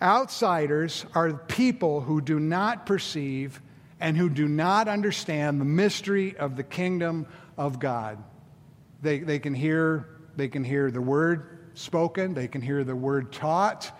Outsiders 0.01 1.05
are 1.13 1.33
people 1.33 1.99
who 1.99 2.21
do 2.21 2.39
not 2.39 2.85
perceive 2.85 3.61
and 3.99 4.15
who 4.15 4.29
do 4.29 4.47
not 4.47 4.87
understand 4.87 5.59
the 5.59 5.65
mystery 5.65 6.37
of 6.37 6.55
the 6.55 6.63
kingdom 6.63 7.27
of 7.57 7.81
God. 7.81 8.23
They, 9.01 9.19
they, 9.19 9.39
can, 9.39 9.53
hear, 9.53 10.07
they 10.37 10.47
can 10.47 10.63
hear 10.63 10.89
the 10.89 11.01
word 11.01 11.69
spoken, 11.73 12.33
they 12.33 12.47
can 12.47 12.61
hear 12.61 12.85
the 12.85 12.95
word 12.95 13.33
taught 13.33 13.91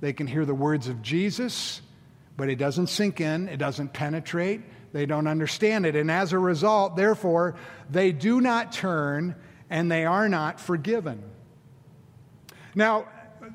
they 0.00 0.12
can 0.12 0.26
hear 0.26 0.44
the 0.44 0.54
words 0.54 0.88
of 0.88 1.02
Jesus, 1.02 1.82
but 2.36 2.48
it 2.48 2.56
doesn't 2.56 2.88
sink 2.88 3.20
in, 3.20 3.48
it 3.48 3.58
doesn't 3.58 3.92
penetrate, 3.92 4.62
they 4.92 5.06
don't 5.06 5.26
understand 5.26 5.86
it. 5.86 5.94
And 5.94 6.10
as 6.10 6.32
a 6.32 6.38
result, 6.38 6.96
therefore, 6.96 7.54
they 7.88 8.12
do 8.12 8.40
not 8.40 8.72
turn 8.72 9.36
and 9.68 9.90
they 9.90 10.04
are 10.04 10.28
not 10.28 10.58
forgiven. 10.58 11.22
Now, 12.74 13.06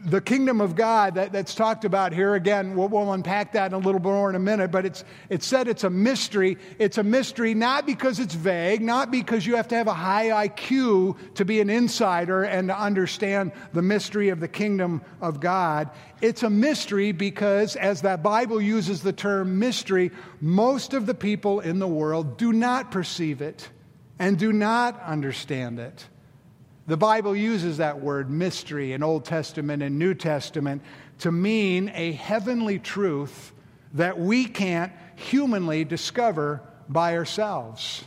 the 0.03 0.21
kingdom 0.21 0.61
of 0.61 0.75
God 0.75 1.15
that, 1.15 1.31
that's 1.31 1.55
talked 1.55 1.85
about 1.85 2.13
here, 2.13 2.35
again, 2.35 2.75
we'll, 2.75 2.87
we'll, 2.87 3.13
unpack 3.13 3.53
that 3.53 3.67
in 3.67 3.73
a 3.73 3.77
little 3.77 3.99
bit 3.99 4.09
more 4.09 4.29
in 4.29 4.35
a 4.35 4.39
minute, 4.39 4.71
but 4.71 4.85
it's, 4.85 5.03
it's 5.29 5.45
said 5.45 5.67
it's 5.67 5.83
a 5.83 5.89
mystery. 5.89 6.57
It's 6.79 6.97
a 6.97 7.03
mystery 7.03 7.53
not 7.53 7.85
because 7.85 8.19
it's 8.19 8.35
vague, 8.35 8.81
not 8.81 9.11
because 9.11 9.45
you 9.45 9.55
have 9.55 9.67
to 9.69 9.75
have 9.75 9.87
a 9.87 9.93
high 9.93 10.47
IQ 10.47 11.35
to 11.35 11.45
be 11.45 11.61
an 11.61 11.69
insider 11.69 12.43
and 12.43 12.67
to 12.67 12.79
understand 12.79 13.51
the 13.73 13.81
mystery 13.81 14.29
of 14.29 14.39
the 14.39 14.47
kingdom 14.47 15.01
of 15.21 15.39
God. 15.39 15.89
It's 16.21 16.43
a 16.43 16.49
mystery 16.49 17.11
because, 17.11 17.75
as 17.75 18.01
that 18.01 18.23
Bible 18.23 18.61
uses 18.61 19.01
the 19.01 19.13
term 19.13 19.59
mystery, 19.59 20.11
most 20.41 20.93
of 20.93 21.05
the 21.05 21.13
people 21.13 21.59
in 21.59 21.79
the 21.79 21.87
world 21.87 22.37
do 22.37 22.51
not 22.53 22.91
perceive 22.91 23.41
it 23.41 23.69
and 24.19 24.37
do 24.37 24.51
not 24.51 25.01
understand 25.01 25.79
it. 25.79 26.07
The 26.87 26.97
Bible 26.97 27.35
uses 27.35 27.77
that 27.77 27.99
word 27.99 28.29
mystery 28.29 28.93
in 28.93 29.01
Old 29.01 29.25
Testament 29.25 29.81
and 29.81 29.97
New 29.97 30.13
Testament 30.13 30.83
to 31.19 31.31
mean 31.31 31.91
a 31.95 32.11
heavenly 32.11 32.77
truth 32.77 33.53
that 33.93 34.19
we 34.19 34.45
can't 34.45 34.91
humanly 35.15 35.83
discover 35.83 36.61
by 36.87 37.15
ourselves. 37.17 38.03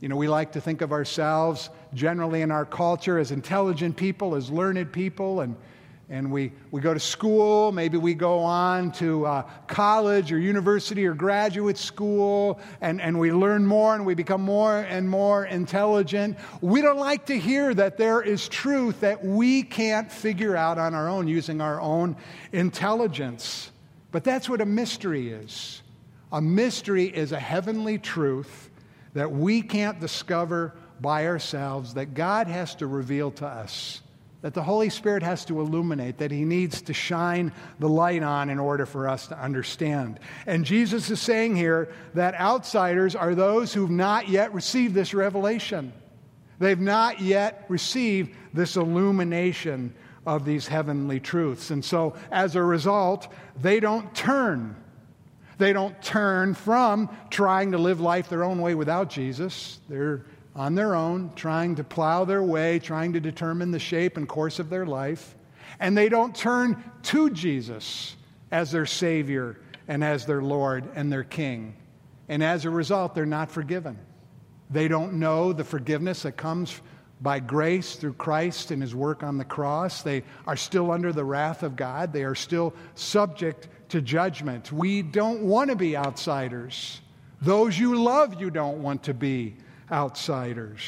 You 0.00 0.08
know, 0.08 0.16
we 0.16 0.28
like 0.28 0.52
to 0.52 0.60
think 0.60 0.82
of 0.82 0.92
ourselves 0.92 1.70
generally 1.94 2.42
in 2.42 2.52
our 2.52 2.64
culture 2.64 3.18
as 3.18 3.32
intelligent 3.32 3.96
people, 3.96 4.36
as 4.36 4.50
learned 4.50 4.92
people, 4.92 5.40
and 5.40 5.56
and 6.08 6.30
we, 6.30 6.52
we 6.70 6.80
go 6.80 6.94
to 6.94 7.00
school, 7.00 7.72
maybe 7.72 7.98
we 7.98 8.14
go 8.14 8.38
on 8.38 8.92
to 8.92 9.26
uh, 9.26 9.42
college 9.66 10.30
or 10.30 10.38
university 10.38 11.04
or 11.04 11.14
graduate 11.14 11.76
school, 11.76 12.60
and, 12.80 13.00
and 13.00 13.18
we 13.18 13.32
learn 13.32 13.66
more 13.66 13.96
and 13.96 14.06
we 14.06 14.14
become 14.14 14.40
more 14.40 14.78
and 14.78 15.10
more 15.10 15.46
intelligent. 15.46 16.38
We 16.60 16.80
don't 16.80 16.98
like 16.98 17.26
to 17.26 17.38
hear 17.38 17.74
that 17.74 17.96
there 17.96 18.22
is 18.22 18.48
truth 18.48 19.00
that 19.00 19.24
we 19.24 19.64
can't 19.64 20.10
figure 20.10 20.56
out 20.56 20.78
on 20.78 20.94
our 20.94 21.08
own 21.08 21.26
using 21.26 21.60
our 21.60 21.80
own 21.80 22.16
intelligence. 22.52 23.72
But 24.12 24.22
that's 24.22 24.48
what 24.48 24.60
a 24.60 24.66
mystery 24.66 25.30
is. 25.30 25.82
A 26.30 26.40
mystery 26.40 27.06
is 27.06 27.32
a 27.32 27.40
heavenly 27.40 27.98
truth 27.98 28.70
that 29.14 29.32
we 29.32 29.60
can't 29.60 29.98
discover 29.98 30.74
by 31.00 31.26
ourselves, 31.26 31.94
that 31.94 32.14
God 32.14 32.46
has 32.46 32.76
to 32.76 32.86
reveal 32.86 33.32
to 33.32 33.46
us 33.46 34.02
that 34.46 34.54
the 34.54 34.62
Holy 34.62 34.90
Spirit 34.90 35.24
has 35.24 35.44
to 35.44 35.60
illuminate, 35.60 36.18
that 36.18 36.30
He 36.30 36.44
needs 36.44 36.82
to 36.82 36.94
shine 36.94 37.50
the 37.80 37.88
light 37.88 38.22
on 38.22 38.48
in 38.48 38.60
order 38.60 38.86
for 38.86 39.08
us 39.08 39.26
to 39.26 39.36
understand. 39.36 40.20
And 40.46 40.64
Jesus 40.64 41.10
is 41.10 41.20
saying 41.20 41.56
here 41.56 41.92
that 42.14 42.36
outsiders 42.36 43.16
are 43.16 43.34
those 43.34 43.74
who've 43.74 43.90
not 43.90 44.28
yet 44.28 44.54
received 44.54 44.94
this 44.94 45.12
revelation. 45.12 45.92
They've 46.60 46.78
not 46.78 47.20
yet 47.20 47.64
received 47.68 48.36
this 48.54 48.76
illumination 48.76 49.92
of 50.24 50.44
these 50.44 50.68
heavenly 50.68 51.18
truths. 51.18 51.72
And 51.72 51.84
so, 51.84 52.14
as 52.30 52.54
a 52.54 52.62
result, 52.62 53.26
they 53.60 53.80
don't 53.80 54.14
turn. 54.14 54.76
They 55.58 55.72
don't 55.72 56.00
turn 56.00 56.54
from 56.54 57.10
trying 57.30 57.72
to 57.72 57.78
live 57.78 58.00
life 58.00 58.28
their 58.28 58.44
own 58.44 58.60
way 58.60 58.76
without 58.76 59.10
Jesus. 59.10 59.80
They're 59.88 60.24
on 60.56 60.74
their 60.74 60.94
own, 60.94 61.30
trying 61.36 61.74
to 61.76 61.84
plow 61.84 62.24
their 62.24 62.42
way, 62.42 62.78
trying 62.78 63.12
to 63.12 63.20
determine 63.20 63.70
the 63.70 63.78
shape 63.78 64.16
and 64.16 64.26
course 64.26 64.58
of 64.58 64.70
their 64.70 64.86
life. 64.86 65.36
And 65.78 65.96
they 65.96 66.08
don't 66.08 66.34
turn 66.34 66.82
to 67.04 67.30
Jesus 67.30 68.16
as 68.50 68.72
their 68.72 68.86
Savior 68.86 69.60
and 69.86 70.02
as 70.02 70.24
their 70.24 70.42
Lord 70.42 70.88
and 70.94 71.12
their 71.12 71.24
King. 71.24 71.76
And 72.28 72.42
as 72.42 72.64
a 72.64 72.70
result, 72.70 73.14
they're 73.14 73.26
not 73.26 73.50
forgiven. 73.50 73.98
They 74.70 74.88
don't 74.88 75.14
know 75.14 75.52
the 75.52 75.62
forgiveness 75.62 76.22
that 76.22 76.36
comes 76.38 76.80
by 77.20 77.38
grace 77.38 77.96
through 77.96 78.14
Christ 78.14 78.70
and 78.70 78.80
his 78.82 78.94
work 78.94 79.22
on 79.22 79.38
the 79.38 79.44
cross. 79.44 80.02
They 80.02 80.24
are 80.46 80.56
still 80.56 80.90
under 80.90 81.12
the 81.12 81.24
wrath 81.24 81.62
of 81.62 81.76
God. 81.76 82.12
They 82.12 82.24
are 82.24 82.34
still 82.34 82.74
subject 82.94 83.68
to 83.90 84.00
judgment. 84.00 84.72
We 84.72 85.02
don't 85.02 85.42
want 85.42 85.70
to 85.70 85.76
be 85.76 85.96
outsiders. 85.96 87.00
Those 87.42 87.78
you 87.78 88.02
love, 88.02 88.40
you 88.40 88.50
don't 88.50 88.82
want 88.82 89.04
to 89.04 89.14
be 89.14 89.56
outsiders. 89.90 90.82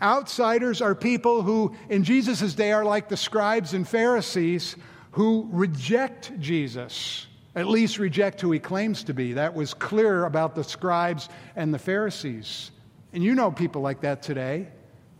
Outsiders 0.00 0.82
are 0.82 0.94
people 0.94 1.42
who, 1.42 1.74
in 1.88 2.04
Jesus' 2.04 2.54
day, 2.54 2.72
are 2.72 2.84
like 2.84 3.08
the 3.08 3.16
scribes 3.16 3.72
and 3.72 3.88
Pharisees 3.88 4.76
who 5.12 5.48
reject 5.50 6.38
Jesus, 6.38 7.26
at 7.54 7.66
least 7.66 7.98
reject 7.98 8.40
who 8.40 8.52
he 8.52 8.58
claims 8.58 9.04
to 9.04 9.14
be. 9.14 9.32
That 9.32 9.54
was 9.54 9.72
clear 9.72 10.26
about 10.26 10.54
the 10.54 10.64
scribes 10.64 11.30
and 11.54 11.72
the 11.72 11.78
Pharisees. 11.78 12.70
And 13.14 13.24
you 13.24 13.34
know 13.34 13.50
people 13.50 13.80
like 13.80 14.02
that 14.02 14.22
today. 14.22 14.68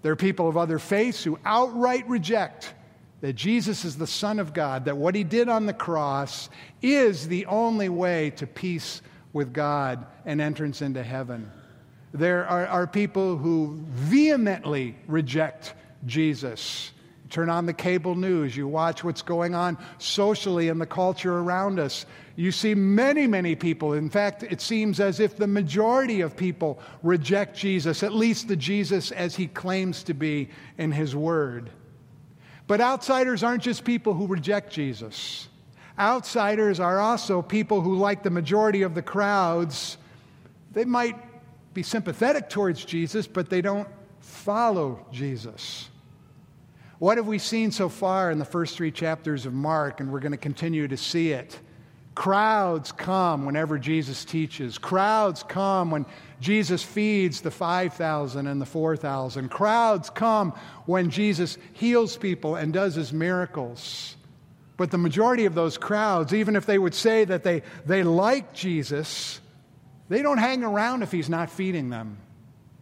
There 0.02 0.12
are 0.12 0.16
people 0.16 0.48
of 0.48 0.58
other 0.58 0.78
faiths 0.78 1.25
who 1.25 1.38
outright 1.46 2.06
reject 2.08 2.75
that 3.22 3.32
Jesus 3.32 3.86
is 3.86 3.96
the 3.96 4.06
Son 4.06 4.38
of 4.38 4.52
God, 4.52 4.84
that 4.84 4.98
what 4.98 5.14
he 5.14 5.25
did 5.25 5.48
on 5.48 5.64
the 5.64 5.72
cross 5.72 6.50
is 6.82 7.26
the 7.26 7.46
only 7.46 7.88
way 7.88 8.30
to 8.36 8.46
peace 8.46 9.00
with 9.32 9.54
God 9.54 10.06
and 10.26 10.40
entrance 10.40 10.82
into 10.82 11.02
heaven. 11.02 11.50
There 12.16 12.46
are, 12.46 12.66
are 12.66 12.87
people 12.87 13.37
who 13.37 13.78
vehemently 13.90 14.96
reject 15.06 15.75
Jesus. 16.06 16.92
Turn 17.28 17.50
on 17.50 17.66
the 17.66 17.75
cable 17.75 18.14
news, 18.14 18.56
you 18.56 18.68
watch 18.68 19.04
what's 19.04 19.23
going 19.23 19.54
on 19.54 19.76
socially 19.99 20.68
in 20.68 20.78
the 20.78 20.87
culture 20.87 21.38
around 21.38 21.78
us. 21.78 22.06
You 22.37 22.52
see 22.52 22.75
many, 22.75 23.26
many 23.26 23.54
people. 23.54 23.94
In 23.94 24.08
fact, 24.08 24.42
it 24.44 24.61
seems 24.61 25.00
as 25.00 25.20
if 25.20 25.37
the 25.37 25.46
majority 25.46 26.20
of 26.20 26.37
people 26.37 26.78
reject 27.02 27.56
Jesus, 27.56 28.02
at 28.02 28.12
least 28.12 28.49
the 28.49 28.56
Jesus 28.56 29.11
as 29.11 29.35
he 29.35 29.49
claims 29.49 30.02
to 30.04 30.14
be 30.14 30.49
in 30.78 30.92
his 30.92 31.16
word. 31.16 31.70
But 32.66 32.80
outsiders 32.80 33.42
aren't 33.42 33.62
just 33.62 33.85
people 33.85 34.14
who 34.14 34.26
reject 34.26 34.73
Jesus. 34.73 35.49
Outsiders 35.99 36.78
are 36.78 36.99
also 36.99 37.42
people 37.42 37.80
who, 37.80 37.96
like 37.96 38.23
the 38.23 38.30
majority 38.30 38.82
of 38.82 38.94
the 38.94 39.02
crowds, 39.02 39.96
they 40.73 40.85
might 40.85 41.25
be 41.76 41.83
sympathetic 41.83 42.49
towards 42.49 42.85
Jesus, 42.85 43.26
but 43.26 43.50
they 43.50 43.61
don't 43.61 43.87
follow 44.18 45.06
Jesus. 45.12 45.90
What 46.99 47.18
have 47.18 47.26
we 47.26 47.38
seen 47.38 47.71
so 47.71 47.90
far 47.90 48.30
in 48.30 48.38
the 48.38 48.47
first 48.47 48.78
three 48.78 48.90
chapters 48.90 49.45
of 49.45 49.52
Mark, 49.52 50.00
and 50.00 50.11
we're 50.11 50.21
going 50.21 50.33
to 50.33 50.38
continue 50.38 50.88
to 50.88 50.97
see 50.97 51.33
it? 51.33 51.61
Crowds 52.14 52.92
come 52.92 53.45
whenever 53.45 53.78
Jesus 53.78 54.25
teaches. 54.25 54.78
Crowds 54.78 55.42
come 55.42 55.90
when 55.90 56.06
Jesus 56.40 56.83
feeds 56.83 57.42
the 57.42 57.50
5,000 57.50 58.47
and 58.47 58.59
the 58.59 58.64
4,000. 58.64 59.50
Crowds 59.50 60.09
come 60.09 60.52
when 60.87 61.11
Jesus 61.11 61.59
heals 61.75 62.16
people 62.16 62.56
and 62.56 62.73
does 62.73 62.95
his 62.95 63.12
miracles. 63.12 64.16
But 64.78 64.90
the 64.90 64.99
majority 64.99 65.45
of 65.45 65.54
those 65.54 65.76
crowds, 65.76 66.33
even 66.33 66.56
if 66.56 66.64
they 66.64 66.78
would 66.78 66.95
say 66.95 67.26
that 67.26 67.42
they, 67.42 67.62
they 67.85 68.02
like 68.02 68.54
Jesus, 68.54 69.42
they 70.08 70.22
don't 70.22 70.38
hang 70.38 70.62
around 70.62 71.02
if 71.02 71.10
he's 71.12 71.28
not 71.28 71.50
feeding 71.50 71.90
them. 71.90 72.18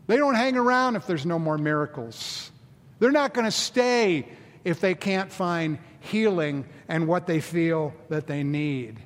They 0.06 0.16
don't 0.16 0.34
hang 0.34 0.56
around 0.56 0.96
if 0.96 1.06
there's 1.06 1.24
no 1.24 1.38
more 1.38 1.56
miracles. 1.56 2.50
They're 2.98 3.10
not 3.10 3.34
going 3.34 3.46
to 3.46 3.50
stay 3.50 4.28
if 4.64 4.80
they 4.80 4.94
can't 4.94 5.32
find 5.32 5.78
healing 6.00 6.66
and 6.88 7.08
what 7.08 7.26
they 7.26 7.40
feel 7.40 7.94
that 8.10 8.26
they 8.26 8.42
need. 8.42 9.00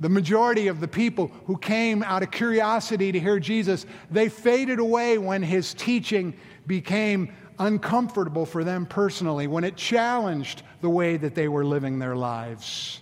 The 0.00 0.08
majority 0.08 0.68
of 0.68 0.80
the 0.80 0.88
people 0.88 1.30
who 1.46 1.56
came 1.58 2.02
out 2.02 2.22
of 2.22 2.30
curiosity 2.30 3.12
to 3.12 3.20
hear 3.20 3.38
Jesus, 3.38 3.84
they 4.10 4.28
faded 4.28 4.78
away 4.78 5.18
when 5.18 5.42
his 5.42 5.74
teaching 5.74 6.34
became 6.66 7.32
uncomfortable 7.58 8.46
for 8.46 8.64
them 8.64 8.86
personally, 8.86 9.46
when 9.46 9.64
it 9.64 9.76
challenged 9.76 10.62
the 10.80 10.88
way 10.88 11.18
that 11.18 11.34
they 11.34 11.48
were 11.48 11.64
living 11.64 11.98
their 11.98 12.16
lives. 12.16 13.00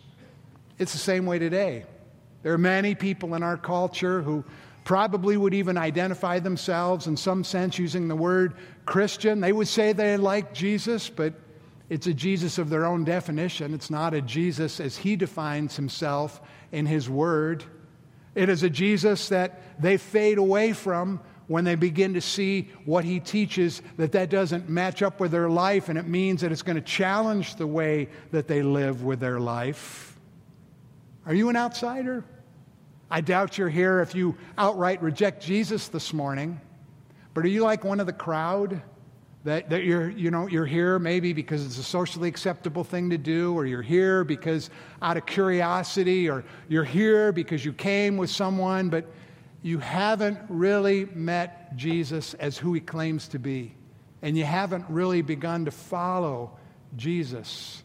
It's 0.79 0.93
the 0.93 0.99
same 0.99 1.27
way 1.27 1.39
today. 1.39 1.85
There 2.43 2.53
are 2.53 2.59
many 2.59 2.95
people 2.95 3.35
in 3.35 3.43
our 3.43 3.57
culture 3.57 4.23
who 4.23 4.45
probably 4.85 5.37
would 5.37 5.55
even 5.55 5.77
identify 5.77 6.39
themselves 6.39 7.07
in 7.07 7.17
some 7.17 7.45
sense 7.45 7.79
using 7.79 8.09
the 8.09 8.17
word 8.17 8.55
Christian. 8.87 9.41
They 9.41 9.53
would 9.53 9.69
say 9.69 9.93
they 9.93 10.17
like 10.17 10.55
Jesus, 10.55 11.11
but 11.11 11.35
it's 11.91 12.07
a 12.07 12.15
Jesus 12.15 12.59
of 12.59 12.71
their 12.71 12.87
own 12.87 13.05
definition. 13.05 13.75
It's 13.75 13.91
not 13.91 14.15
a 14.15 14.23
Jesus 14.23 14.81
as 14.81 14.97
he 14.97 15.17
defines 15.17 15.77
himself 15.77 16.41
in 16.73 16.87
His 16.87 17.09
Word. 17.09 17.65
It 18.35 18.49
is 18.49 18.63
a 18.63 18.71
Jesus 18.71 19.29
that 19.31 19.63
they 19.81 19.97
fade 19.97 20.39
away 20.39 20.73
from 20.73 21.21
when 21.47 21.65
they 21.65 21.75
begin 21.75 22.15
to 22.15 22.21
see 22.21 22.69
what 22.85 23.05
He 23.05 23.21
teaches, 23.21 23.81
that 23.97 24.13
that 24.13 24.29
doesn't 24.29 24.69
match 24.69 25.03
up 25.03 25.19
with 25.19 25.31
their 25.31 25.49
life, 25.49 25.89
and 25.89 25.99
it 25.99 26.07
means 26.07 26.43
that 26.43 26.53
it's 26.53 26.63
going 26.63 26.77
to 26.77 26.83
challenge 26.83 27.57
the 27.57 27.67
way 27.67 28.09
that 28.33 28.47
they 28.47 28.63
live 28.63 29.03
with 29.03 29.19
their 29.19 29.41
life. 29.41 30.08
Are 31.29 31.35
you 31.35 31.51
an 31.51 31.57
outsider? 31.57 32.25
I 33.11 33.21
doubt 33.21 33.59
you're 33.59 33.69
here 33.69 34.01
if 34.01 34.15
you 34.15 34.39
outright 34.57 35.03
reject 35.03 35.43
Jesus 35.43 35.89
this 35.89 36.15
morning. 36.15 36.59
But 37.35 37.45
are 37.45 37.49
you 37.49 37.65
like 37.65 37.85
one 37.85 38.01
of 38.01 38.07
the 38.07 38.15
crowd? 38.15 38.81
That, 39.45 39.69
that 39.69 39.85
you're, 39.85 40.09
you 40.09 40.31
know, 40.31 40.47
you're 40.47 40.65
here 40.65 40.99
maybe 40.99 41.35
because 41.35 41.67
it's 41.67 41.77
a 41.77 41.83
socially 41.83 42.31
acceptable 42.31 42.83
thing 42.83 43.11
to 43.11 43.19
do, 43.19 43.55
or 43.55 43.67
you're 43.67 43.83
here 43.83 44.25
because 44.25 44.71
out 45.03 45.19
of 45.19 45.27
curiosity, 45.27 46.31
or 46.31 46.45
you're 46.67 46.83
here 46.83 47.31
because 47.31 47.63
you 47.63 47.75
came 47.75 48.17
with 48.17 48.31
someone, 48.31 48.89
but 48.89 49.05
you 49.63 49.79
haven't 49.79 50.39
really 50.49 51.05
met 51.13 51.77
Jesus 51.77 52.33
as 52.35 52.57
who 52.57 52.73
he 52.73 52.81
claims 52.81 53.29
to 53.29 53.39
be. 53.39 53.75
And 54.23 54.37
you 54.37 54.45
haven't 54.45 54.87
really 54.89 55.21
begun 55.21 55.67
to 55.67 55.71
follow 55.71 56.57
Jesus. 56.97 57.83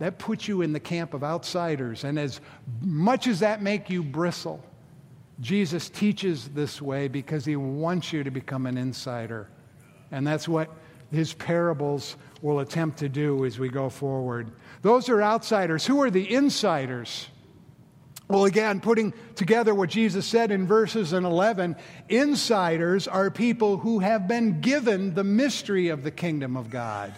That 0.00 0.18
puts 0.18 0.48
you 0.48 0.62
in 0.62 0.72
the 0.72 0.80
camp 0.80 1.14
of 1.14 1.22
outsiders. 1.22 2.04
And 2.04 2.18
as 2.18 2.40
much 2.80 3.26
as 3.26 3.40
that 3.40 3.62
make 3.62 3.90
you 3.90 4.02
bristle, 4.02 4.64
Jesus 5.40 5.88
teaches 5.88 6.48
this 6.48 6.82
way 6.82 7.06
because 7.06 7.44
he 7.44 7.54
wants 7.56 8.12
you 8.12 8.24
to 8.24 8.30
become 8.30 8.66
an 8.66 8.76
insider. 8.76 9.48
And 10.10 10.26
that's 10.26 10.48
what 10.48 10.70
his 11.12 11.34
parables 11.34 12.16
will 12.40 12.60
attempt 12.60 12.98
to 13.00 13.08
do 13.08 13.44
as 13.44 13.58
we 13.58 13.68
go 13.68 13.90
forward. 13.90 14.50
Those 14.82 15.08
are 15.10 15.22
outsiders. 15.22 15.86
Who 15.86 16.02
are 16.02 16.10
the 16.10 16.32
insiders? 16.32 17.28
Well, 18.26 18.46
again, 18.46 18.80
putting 18.80 19.12
together 19.34 19.74
what 19.74 19.90
Jesus 19.90 20.24
said 20.24 20.50
in 20.50 20.66
verses 20.66 21.12
in 21.12 21.24
11, 21.24 21.76
insiders 22.08 23.08
are 23.08 23.30
people 23.30 23.76
who 23.76 23.98
have 23.98 24.28
been 24.28 24.60
given 24.60 25.14
the 25.14 25.24
mystery 25.24 25.88
of 25.88 26.04
the 26.04 26.10
kingdom 26.12 26.56
of 26.56 26.70
God. 26.70 27.12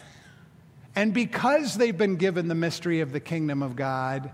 And 0.94 1.14
because 1.14 1.76
they've 1.76 1.96
been 1.96 2.16
given 2.16 2.48
the 2.48 2.54
mystery 2.54 3.00
of 3.00 3.12
the 3.12 3.20
kingdom 3.20 3.62
of 3.62 3.76
God, 3.76 4.30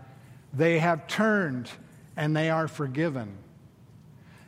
they 0.52 0.78
have 0.78 1.06
turned 1.06 1.70
and 2.16 2.36
they 2.36 2.50
are 2.50 2.66
forgiven. 2.66 3.36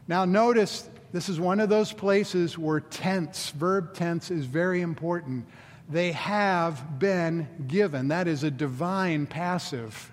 Now, 0.08 0.24
notice 0.24 0.88
this 1.12 1.28
is 1.28 1.38
one 1.38 1.60
of 1.60 1.68
those 1.68 1.92
places 1.92 2.58
where 2.58 2.80
tense, 2.80 3.50
verb 3.50 3.94
tense, 3.94 4.30
is 4.30 4.44
very 4.44 4.80
important. 4.80 5.46
They 5.88 6.12
have 6.12 6.98
been 6.98 7.48
given. 7.68 8.08
That 8.08 8.28
is 8.28 8.44
a 8.44 8.50
divine 8.50 9.26
passive. 9.26 10.10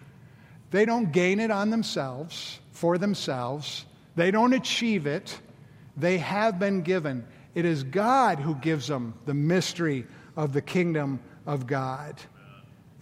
They 0.72 0.86
don't 0.86 1.12
gain 1.12 1.40
it 1.40 1.52
on 1.52 1.70
themselves, 1.70 2.60
for 2.72 2.98
themselves. 2.98 3.86
They 4.16 4.32
don't 4.32 4.54
achieve 4.54 5.08
it. 5.08 5.40
They 5.96 6.18
have 6.18 6.60
been 6.60 6.82
given. 6.82 7.26
It 7.56 7.66
is 7.66 7.84
God 7.84 8.40
who 8.40 8.56
gives 8.56 8.88
them 8.88 9.16
the 9.26 9.34
mystery 9.34 10.06
of 10.36 10.54
the 10.54 10.62
kingdom 10.62 11.20
of 11.48 11.66
God. 11.66 12.22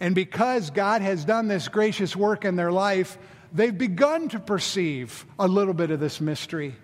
And 0.00 0.14
because 0.14 0.70
God 0.70 1.02
has 1.02 1.24
done 1.24 1.48
this 1.48 1.68
gracious 1.68 2.16
work 2.16 2.44
in 2.44 2.56
their 2.56 2.72
life, 2.72 3.18
they've 3.52 3.76
begun 3.76 4.28
to 4.30 4.38
perceive 4.38 5.26
a 5.38 5.48
little 5.48 5.74
bit 5.74 5.90
of 5.90 6.00
this 6.00 6.20
mystery. 6.20 6.74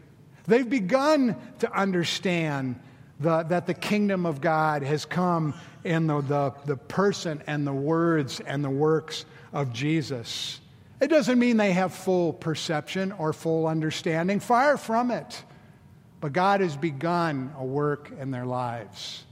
They've 0.46 0.68
begun 0.68 1.36
to 1.60 1.72
understand 1.72 2.80
the, 3.20 3.44
that 3.44 3.66
the 3.66 3.74
kingdom 3.74 4.26
of 4.26 4.40
God 4.40 4.82
has 4.82 5.04
come 5.04 5.54
in 5.84 6.06
the, 6.06 6.20
the, 6.20 6.52
the 6.64 6.76
person 6.76 7.42
and 7.46 7.66
the 7.66 7.72
words 7.72 8.40
and 8.40 8.64
the 8.64 8.70
works 8.70 9.24
of 9.52 9.72
Jesus. 9.72 10.60
It 11.00 11.08
doesn't 11.08 11.38
mean 11.38 11.56
they 11.56 11.72
have 11.72 11.94
full 11.94 12.32
perception 12.32 13.12
or 13.12 13.32
full 13.32 13.66
understanding, 13.66 14.40
far 14.40 14.76
from 14.76 15.10
it. 15.10 15.42
But 16.20 16.32
God 16.32 16.60
has 16.60 16.76
begun 16.76 17.52
a 17.58 17.64
work 17.64 18.12
in 18.18 18.30
their 18.30 18.46
lives. 18.46 19.24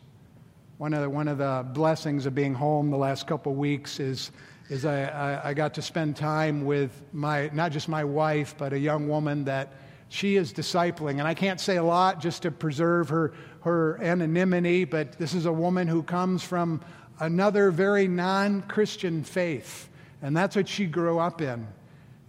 One 0.81 0.95
of 0.95 1.03
the, 1.03 1.11
one 1.11 1.29
of 1.29 1.37
the 1.37 1.67
blessings 1.75 2.25
of 2.25 2.35
being 2.35 2.55
home 2.55 2.91
the 2.91 2.97
last 2.97 3.27
couple 3.27 3.55
weeks 3.55 4.01
is, 4.01 4.31
is 4.71 4.87
I, 4.87 5.03
I, 5.03 5.51
I 5.51 5.53
got 5.53 5.75
to 5.75 5.83
spend 5.83 6.17
time 6.17 6.65
with 6.65 7.03
my, 7.13 7.51
not 7.53 7.71
just 7.71 7.87
my 7.87 8.03
wife, 8.03 8.55
but 8.57 8.73
a 8.73 8.79
young 8.79 9.07
woman 9.07 9.45
that 9.45 9.75
she 10.09 10.37
is 10.37 10.55
discipling. 10.55 11.19
And 11.19 11.25
I 11.25 11.35
can't 11.35 11.61
say 11.61 11.77
a 11.77 11.83
lot 11.83 12.19
just 12.19 12.41
to 12.45 12.51
preserve 12.51 13.11
her, 13.11 13.35
her 13.61 14.03
anonymity, 14.03 14.87
but 14.87 15.19
this 15.19 15.35
is 15.35 15.45
a 15.45 15.53
woman 15.53 15.87
who 15.87 16.03
comes 16.03 16.43
from 16.43 16.81
another 17.19 17.71
very 17.71 18.09
non 18.09 18.63
Christian 18.63 19.23
faith. 19.23 19.91
And 20.23 20.35
that's 20.35 20.57
what 20.57 20.67
she 20.67 20.87
grew 20.87 21.19
up 21.19 21.43
in. 21.43 21.69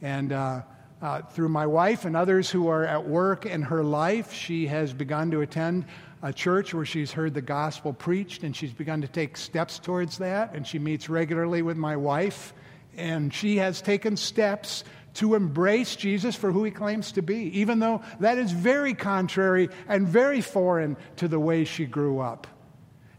And 0.02 0.34
uh, 0.34 0.64
uh, 1.02 1.22
through 1.22 1.48
my 1.48 1.68
wife 1.68 2.04
and 2.04 2.18
others 2.18 2.50
who 2.50 2.68
are 2.68 2.84
at 2.84 3.08
work 3.08 3.46
in 3.46 3.62
her 3.62 3.82
life, 3.82 4.34
she 4.34 4.68
has 4.68 4.92
begun 4.92 5.32
to 5.32 5.40
attend 5.40 5.86
a 6.22 6.32
church 6.32 6.74
where 6.74 6.86
she's 6.86 7.12
heard 7.12 7.34
the 7.34 7.42
gospel 7.42 7.94
preached 7.94 8.44
and 8.44 8.56
she's 8.56 8.74
begun 8.74 9.02
to 9.02 9.08
take 9.08 9.38
steps 9.38 9.80
towards 9.80 10.20
that. 10.20 10.56
And 10.56 10.66
she 10.66 10.80
meets 10.80 11.10
regularly 11.10 11.62
with 11.62 11.78
my 11.78 11.98
wife. 11.98 12.54
And 12.96 13.34
she 13.34 13.58
has 13.58 13.82
taken 13.82 14.18
steps 14.18 14.84
to 15.16 15.36
embrace 15.36 15.96
Jesus 15.96 16.36
for 16.36 16.52
who 16.52 16.64
he 16.64 16.72
claims 16.72 17.12
to 17.14 17.22
be, 17.22 17.60
even 17.60 17.80
though 17.80 18.02
that 18.20 18.38
is 18.38 18.52
very 18.52 18.94
contrary 18.94 19.70
and 19.88 20.08
very 20.08 20.42
foreign 20.42 20.96
to 21.18 21.28
the 21.28 21.40
way 21.40 21.66
she 21.66 21.86
grew 21.86 22.20
up. 22.20 22.48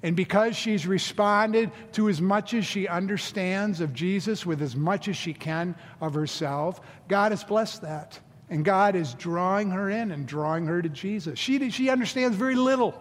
And 0.03 0.17
because 0.17 0.57
she's 0.57 0.87
responded 0.87 1.71
to 1.93 2.09
as 2.09 2.21
much 2.21 2.55
as 2.55 2.67
she 2.67 2.89
understands 2.89 3.81
of 3.81 3.95
Jesus 3.95 4.45
with 4.45 4.61
as 4.61 4.75
much 4.75 5.07
as 5.07 5.17
she 5.17 5.33
can 5.33 5.77
of 6.01 6.15
herself, 6.15 6.81
God 7.09 7.31
has 7.31 7.45
blessed 7.45 7.83
that. 7.83 8.19
And 8.53 8.67
God 8.67 8.97
is 8.97 9.15
drawing 9.15 9.71
her 9.71 9.89
in 9.89 10.11
and 10.11 10.27
drawing 10.27 10.67
her 10.67 10.83
to 10.83 10.89
Jesus. 10.91 11.39
She, 11.39 11.71
she 11.71 11.89
understands 11.89 12.37
very 12.37 12.55
little. 12.55 12.95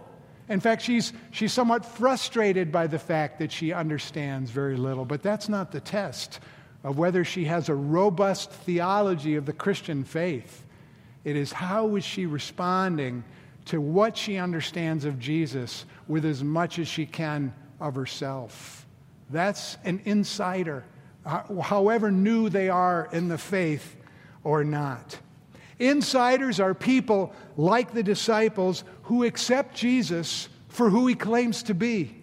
In 0.47 0.61
fact, 0.61 0.81
she's, 0.81 1.11
she's 1.31 1.51
somewhat 1.51 1.83
frustrated 1.83 2.71
by 2.71 2.87
the 2.87 2.97
fact 2.97 3.37
that 3.39 3.51
she 3.51 3.73
understands 3.73 4.49
very 4.49 4.77
little. 4.77 5.03
But 5.03 5.21
that's 5.21 5.49
not 5.49 5.73
the 5.73 5.81
test 5.81 6.39
of 6.85 6.97
whether 6.97 7.25
she 7.25 7.43
has 7.45 7.67
a 7.67 7.75
robust 7.75 8.49
theology 8.49 9.35
of 9.35 9.45
the 9.45 9.51
Christian 9.51 10.05
faith. 10.05 10.63
It 11.25 11.35
is 11.35 11.51
how 11.51 11.97
is 11.97 12.05
she 12.05 12.27
responding 12.27 13.21
to 13.65 13.81
what 13.81 14.15
she 14.15 14.37
understands 14.37 15.03
of 15.03 15.19
Jesus 15.19 15.83
with 16.07 16.23
as 16.23 16.45
much 16.45 16.79
as 16.79 16.87
she 16.87 17.05
can 17.05 17.53
of 17.81 17.95
herself. 17.95 18.87
That's 19.29 19.75
an 19.83 20.01
insider, 20.05 20.85
uh, 21.25 21.61
however 21.61 22.09
new 22.09 22.47
they 22.47 22.69
are 22.69 23.09
in 23.11 23.27
the 23.27 23.37
faith 23.37 23.97
or 24.45 24.63
not. 24.63 25.19
Insiders 25.81 26.59
are 26.59 26.75
people 26.75 27.33
like 27.57 27.91
the 27.91 28.03
disciples 28.03 28.83
who 29.03 29.23
accept 29.23 29.75
Jesus 29.75 30.47
for 30.69 30.91
who 30.91 31.07
he 31.07 31.15
claims 31.15 31.63
to 31.63 31.73
be. 31.73 32.15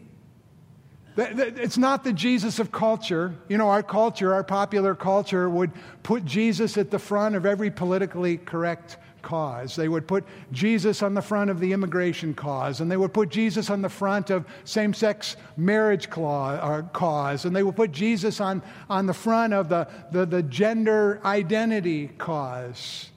It's 1.17 1.77
not 1.77 2.05
the 2.05 2.13
Jesus 2.13 2.61
of 2.61 2.71
culture. 2.71 3.35
You 3.49 3.59
know, 3.59 3.69
our 3.69 3.83
culture, 3.83 4.33
our 4.33 4.45
popular 4.45 4.95
culture, 4.95 5.51
would 5.51 5.73
put 6.05 6.25
Jesus 6.25 6.79
at 6.79 6.93
the 6.93 7.01
front 7.01 7.35
of 7.35 7.45
every 7.45 7.69
politically 7.69 8.37
correct 8.37 8.97
cause. 9.23 9.75
They 9.75 9.89
would 9.89 10.07
put 10.07 10.25
Jesus 10.53 11.03
on 11.03 11.15
the 11.15 11.21
front 11.21 11.51
of 11.51 11.59
the 11.59 11.73
immigration 11.73 12.35
cause, 12.35 12.81
and 12.81 12.89
they 12.89 12.97
would 12.97 13.13
put 13.13 13.29
Jesus 13.29 13.71
on 13.71 13.83
the 13.83 13.89
front 13.89 14.31
of 14.31 14.47
same 14.63 14.95
sex 14.95 15.37
marriage 15.57 16.09
uh, 16.17 16.83
cause, 16.93 17.45
and 17.45 17.57
they 17.57 17.65
would 17.65 17.75
put 17.75 17.91
Jesus 17.91 18.41
on, 18.41 18.63
on 18.89 19.07
the 19.07 19.15
front 19.15 19.53
of 19.53 19.69
the, 19.69 19.89
the, 20.13 20.25
the 20.25 20.45
gender 20.45 21.21
identity 21.25 22.07
cause. 22.19 23.11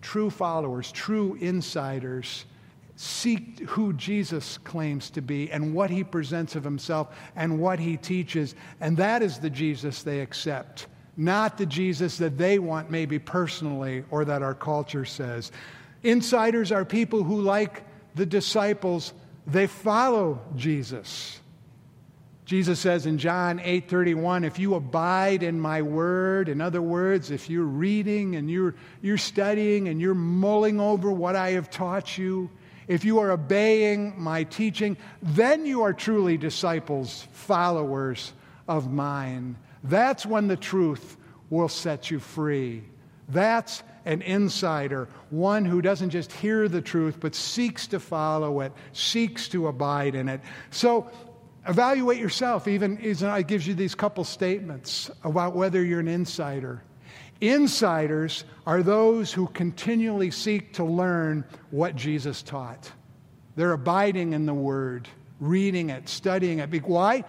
True 0.00 0.30
followers, 0.30 0.90
true 0.92 1.36
insiders, 1.40 2.46
seek 2.96 3.60
who 3.60 3.94
Jesus 3.94 4.58
claims 4.58 5.08
to 5.10 5.22
be 5.22 5.50
and 5.50 5.74
what 5.74 5.88
he 5.88 6.04
presents 6.04 6.54
of 6.54 6.62
himself 6.62 7.08
and 7.34 7.58
what 7.58 7.78
he 7.78 7.96
teaches. 7.96 8.54
And 8.80 8.96
that 8.98 9.22
is 9.22 9.38
the 9.38 9.48
Jesus 9.48 10.02
they 10.02 10.20
accept, 10.20 10.86
not 11.16 11.56
the 11.56 11.66
Jesus 11.66 12.18
that 12.18 12.36
they 12.36 12.58
want, 12.58 12.90
maybe 12.90 13.18
personally, 13.18 14.04
or 14.10 14.26
that 14.26 14.42
our 14.42 14.54
culture 14.54 15.06
says. 15.06 15.50
Insiders 16.02 16.72
are 16.72 16.84
people 16.84 17.22
who, 17.22 17.40
like 17.40 17.84
the 18.14 18.26
disciples, 18.26 19.12
they 19.46 19.66
follow 19.66 20.40
Jesus. 20.56 21.40
Jesus 22.50 22.80
says 22.80 23.06
in 23.06 23.18
John 23.18 23.60
8:31, 23.60 24.42
if 24.42 24.58
you 24.58 24.74
abide 24.74 25.44
in 25.44 25.60
my 25.60 25.82
word, 25.82 26.48
in 26.48 26.60
other 26.60 26.82
words, 26.82 27.30
if 27.30 27.48
you're 27.48 27.62
reading 27.62 28.34
and 28.34 28.50
you're, 28.50 28.74
you're 29.00 29.18
studying 29.18 29.86
and 29.86 30.00
you're 30.00 30.16
mulling 30.16 30.80
over 30.80 31.12
what 31.12 31.36
I 31.36 31.52
have 31.52 31.70
taught 31.70 32.18
you, 32.18 32.50
if 32.88 33.04
you 33.04 33.20
are 33.20 33.30
obeying 33.30 34.20
my 34.20 34.42
teaching, 34.42 34.96
then 35.22 35.64
you 35.64 35.82
are 35.82 35.92
truly 35.92 36.36
disciples, 36.36 37.28
followers 37.30 38.32
of 38.66 38.90
mine. 38.90 39.54
That's 39.84 40.26
when 40.26 40.48
the 40.48 40.56
truth 40.56 41.18
will 41.50 41.68
set 41.68 42.10
you 42.10 42.18
free. 42.18 42.82
That's 43.28 43.84
an 44.04 44.22
insider, 44.22 45.08
one 45.28 45.64
who 45.64 45.80
doesn't 45.80 46.10
just 46.10 46.32
hear 46.32 46.68
the 46.68 46.82
truth, 46.82 47.18
but 47.20 47.36
seeks 47.36 47.86
to 47.88 48.00
follow 48.00 48.58
it, 48.62 48.72
seeks 48.92 49.46
to 49.50 49.68
abide 49.68 50.16
in 50.16 50.28
it. 50.28 50.40
So 50.70 51.12
evaluate 51.66 52.18
yourself. 52.18 52.68
Even 52.68 52.98
it 53.00 53.46
gives 53.46 53.66
you 53.66 53.74
these 53.74 53.94
couple 53.94 54.24
statements 54.24 55.10
about 55.24 55.54
whether 55.54 55.84
you're 55.84 56.00
an 56.00 56.08
insider. 56.08 56.82
Insiders 57.40 58.44
are 58.66 58.82
those 58.82 59.32
who 59.32 59.46
continually 59.48 60.30
seek 60.30 60.74
to 60.74 60.84
learn 60.84 61.44
what 61.70 61.96
Jesus 61.96 62.42
taught. 62.42 62.92
They're 63.56 63.72
abiding 63.72 64.32
in 64.34 64.46
the 64.46 64.54
Word, 64.54 65.08
reading 65.40 65.90
it, 65.90 66.08
studying 66.08 66.58
it. 66.58 66.86
Why? 66.86 67.24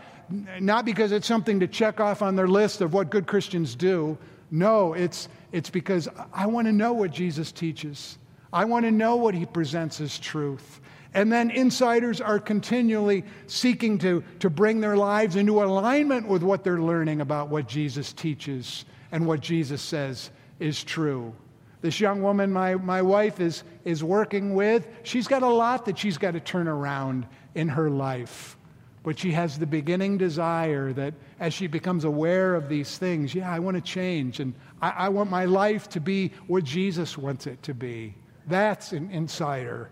Not 0.60 0.86
because 0.86 1.12
it's 1.12 1.28
something 1.28 1.60
to 1.62 1.67
check 1.67 2.00
off 2.00 2.22
on 2.22 2.36
their 2.36 2.48
list 2.48 2.82
of 2.82 2.94
what 2.94 3.10
good 3.10 3.26
Christians 3.26 3.76
do. 3.76 4.17
No, 4.50 4.94
it's, 4.94 5.30
it's 5.54 5.70
because 5.70 6.10
I 6.34 6.46
want 6.46 6.67
to 6.67 6.74
know 6.74 6.94
what 6.94 7.12
Jesus 7.12 7.52
teaches. 7.52 8.17
I 8.52 8.65
want 8.65 8.86
to 8.86 8.91
know 8.91 9.15
what 9.15 9.34
he 9.34 9.46
presents 9.46 10.02
as 10.02 10.20
truth. 10.20 10.82
And 11.13 11.32
then 11.32 11.52
insiders 11.52 12.21
are 12.21 12.39
continually 12.39 13.26
seeking 13.47 13.97
to, 14.00 14.24
to 14.39 14.50
bring 14.50 14.80
their 14.80 14.95
lives 14.95 15.36
into 15.36 15.62
alignment 15.62 16.28
with 16.28 16.41
what 16.41 16.63
they're 16.63 16.82
learning 16.82 17.19
about 17.19 17.50
what 17.50 17.67
Jesus 17.67 18.13
teaches 18.13 18.86
and 19.12 19.28
what 19.28 19.41
Jesus 19.41 19.82
says 19.82 20.32
is 20.60 20.84
true. 20.84 21.34
This 21.82 22.00
young 22.00 22.21
woman 22.21 22.54
my, 22.54 22.76
my 22.76 23.02
wife 23.02 23.39
is, 23.39 23.63
is 23.84 24.04
working 24.04 24.54
with, 24.54 24.88
she's 25.04 25.28
got 25.28 25.41
a 25.41 25.50
lot 25.50 25.86
that 25.86 25.97
she's 25.97 26.17
got 26.17 26.32
to 26.32 26.39
turn 26.39 26.67
around 26.67 27.26
in 27.56 27.67
her 27.67 27.89
life. 27.89 28.56
But 29.04 29.17
she 29.17 29.32
has 29.32 29.58
the 29.58 29.65
beginning 29.65 30.17
desire 30.17 30.93
that 30.93 31.15
as 31.39 31.54
she 31.54 31.65
becomes 31.65 32.06
aware 32.06 32.54
of 32.54 32.69
these 32.69 33.00
things, 33.00 33.34
yeah, 33.34 33.52
I 33.52 33.58
want 33.58 33.76
to 33.76 33.82
change. 33.82 34.39
And 34.39 34.54
I, 34.80 34.91
I 34.91 35.10
want 35.10 35.32
my 35.32 35.45
life 35.45 35.89
to 35.89 36.00
be 36.00 36.32
what 36.45 36.63
Jesus 36.63 37.17
wants 37.17 37.47
it 37.47 37.63
to 37.63 37.74
be. 37.74 38.13
That's 38.47 38.91
an 38.91 39.10
insider. 39.10 39.89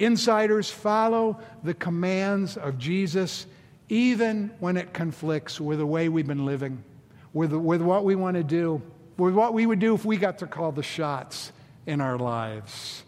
Insiders 0.00 0.70
follow 0.70 1.38
the 1.62 1.74
commands 1.74 2.56
of 2.56 2.78
Jesus 2.78 3.46
even 3.90 4.50
when 4.58 4.76
it 4.76 4.94
conflicts 4.94 5.60
with 5.60 5.78
the 5.78 5.86
way 5.86 6.08
we've 6.08 6.26
been 6.26 6.46
living 6.46 6.82
with, 7.32 7.52
with 7.52 7.82
what 7.82 8.04
we 8.04 8.14
want 8.14 8.36
to 8.36 8.42
do, 8.42 8.80
with 9.18 9.34
what 9.34 9.52
we 9.52 9.66
would 9.66 9.78
do 9.78 9.94
if 9.94 10.04
we 10.04 10.16
got 10.16 10.38
to 10.38 10.46
call 10.46 10.72
the 10.72 10.82
shots 10.82 11.52
in 11.86 12.00
our 12.00 12.16
lives. 12.16 13.02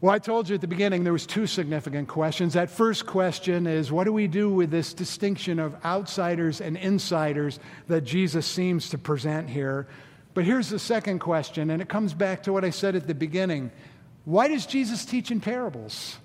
Well, 0.00 0.14
I 0.14 0.20
told 0.20 0.48
you 0.48 0.54
at 0.54 0.60
the 0.60 0.68
beginning 0.68 1.02
there 1.02 1.12
was 1.12 1.26
two 1.26 1.48
significant 1.48 2.06
questions. 2.06 2.54
That 2.54 2.70
first 2.70 3.04
question 3.04 3.66
is 3.66 3.90
what 3.90 4.04
do 4.04 4.12
we 4.12 4.28
do 4.28 4.48
with 4.48 4.70
this 4.70 4.94
distinction 4.94 5.58
of 5.58 5.74
outsiders 5.84 6.60
and 6.60 6.76
insiders 6.76 7.58
that 7.88 8.02
Jesus 8.02 8.46
seems 8.46 8.90
to 8.90 8.98
present 8.98 9.50
here? 9.50 9.88
But 10.34 10.44
here's 10.44 10.68
the 10.68 10.78
second 10.78 11.18
question, 11.18 11.70
and 11.70 11.82
it 11.82 11.88
comes 11.88 12.14
back 12.14 12.44
to 12.44 12.52
what 12.52 12.64
I 12.64 12.70
said 12.70 12.94
at 12.94 13.08
the 13.08 13.14
beginning. 13.14 13.72
Why 14.28 14.48
does 14.48 14.66
Jesus 14.66 15.06
teach 15.06 15.30
in 15.30 15.40
parables? 15.40 16.18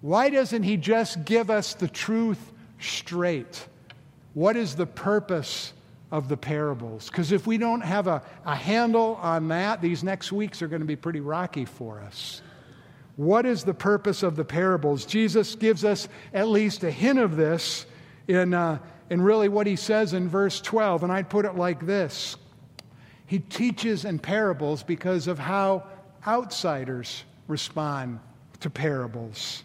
Why 0.00 0.30
doesn't 0.30 0.62
he 0.62 0.76
just 0.76 1.24
give 1.24 1.50
us 1.50 1.74
the 1.74 1.88
truth 1.88 2.52
straight? 2.78 3.66
What 4.32 4.56
is 4.56 4.76
the 4.76 4.86
purpose 4.86 5.72
of 6.12 6.28
the 6.28 6.36
parables? 6.36 7.08
Because 7.08 7.32
if 7.32 7.48
we 7.48 7.58
don't 7.58 7.80
have 7.80 8.06
a, 8.06 8.22
a 8.46 8.54
handle 8.54 9.18
on 9.20 9.48
that, 9.48 9.82
these 9.82 10.04
next 10.04 10.30
weeks 10.30 10.62
are 10.62 10.68
going 10.68 10.82
to 10.82 10.86
be 10.86 10.94
pretty 10.94 11.18
rocky 11.18 11.64
for 11.64 11.98
us. 11.98 12.42
What 13.16 13.44
is 13.44 13.64
the 13.64 13.74
purpose 13.74 14.22
of 14.22 14.36
the 14.36 14.44
parables? 14.44 15.04
Jesus 15.04 15.56
gives 15.56 15.84
us 15.84 16.06
at 16.32 16.46
least 16.46 16.84
a 16.84 16.92
hint 16.92 17.18
of 17.18 17.34
this 17.34 17.86
in, 18.28 18.54
uh, 18.54 18.78
in 19.10 19.20
really 19.20 19.48
what 19.48 19.66
he 19.66 19.74
says 19.74 20.14
in 20.14 20.28
verse 20.28 20.60
12. 20.60 21.02
And 21.02 21.10
I'd 21.10 21.28
put 21.28 21.44
it 21.44 21.56
like 21.56 21.84
this 21.84 22.36
He 23.26 23.40
teaches 23.40 24.04
in 24.04 24.20
parables 24.20 24.84
because 24.84 25.26
of 25.26 25.40
how 25.40 25.82
outsiders 26.26 27.24
respond 27.48 28.20
to 28.60 28.70
parables. 28.70 29.64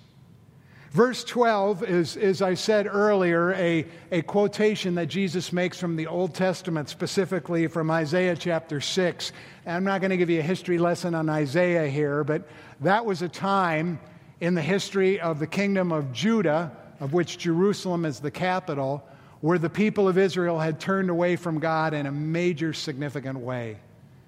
Verse 0.96 1.26
12 1.26 1.84
is, 1.84 2.16
as 2.16 2.42
I 2.42 2.54
said 2.54 2.88
earlier, 2.88 3.54
a, 3.56 3.86
a 4.14 4.22
quotation 4.22 4.96
that 4.96 5.08
Jesus 5.08 5.52
makes 5.52 5.78
from 5.78 5.98
the 5.98 6.08
Old 6.08 6.34
Testament, 6.34 6.88
specifically 6.88 7.68
from 7.68 7.92
Isaiah 7.92 8.38
chapter 8.38 8.80
6. 8.80 9.34
And 9.66 9.76
I'm 9.76 9.84
not 9.84 10.00
going 10.00 10.12
to 10.12 10.18
give 10.18 10.30
you 10.30 10.40
a 10.40 10.44
history 10.44 10.78
lesson 10.78 11.14
on 11.14 11.28
Isaiah 11.28 11.90
here, 11.90 12.24
but 12.24 12.48
that 12.80 13.06
was 13.06 13.22
a 13.22 13.28
time 13.28 14.00
in 14.40 14.54
the 14.56 14.62
history 14.62 15.20
of 15.20 15.40
the 15.40 15.48
kingdom 15.48 15.92
of 15.92 16.14
Judah, 16.14 16.72
of 17.02 17.12
which 17.12 17.40
Jerusalem 17.40 18.06
is 18.06 18.22
the 18.22 18.32
capital, 18.32 19.06
where 19.42 19.58
the 19.58 19.70
people 19.70 20.08
of 20.08 20.18
Israel 20.18 20.60
had 20.60 20.80
turned 20.80 21.10
away 21.10 21.36
from 21.36 21.60
God 21.60 21.94
in 21.94 22.06
a 22.06 22.12
major, 22.12 22.72
significant 22.72 23.40
way. 23.40 23.80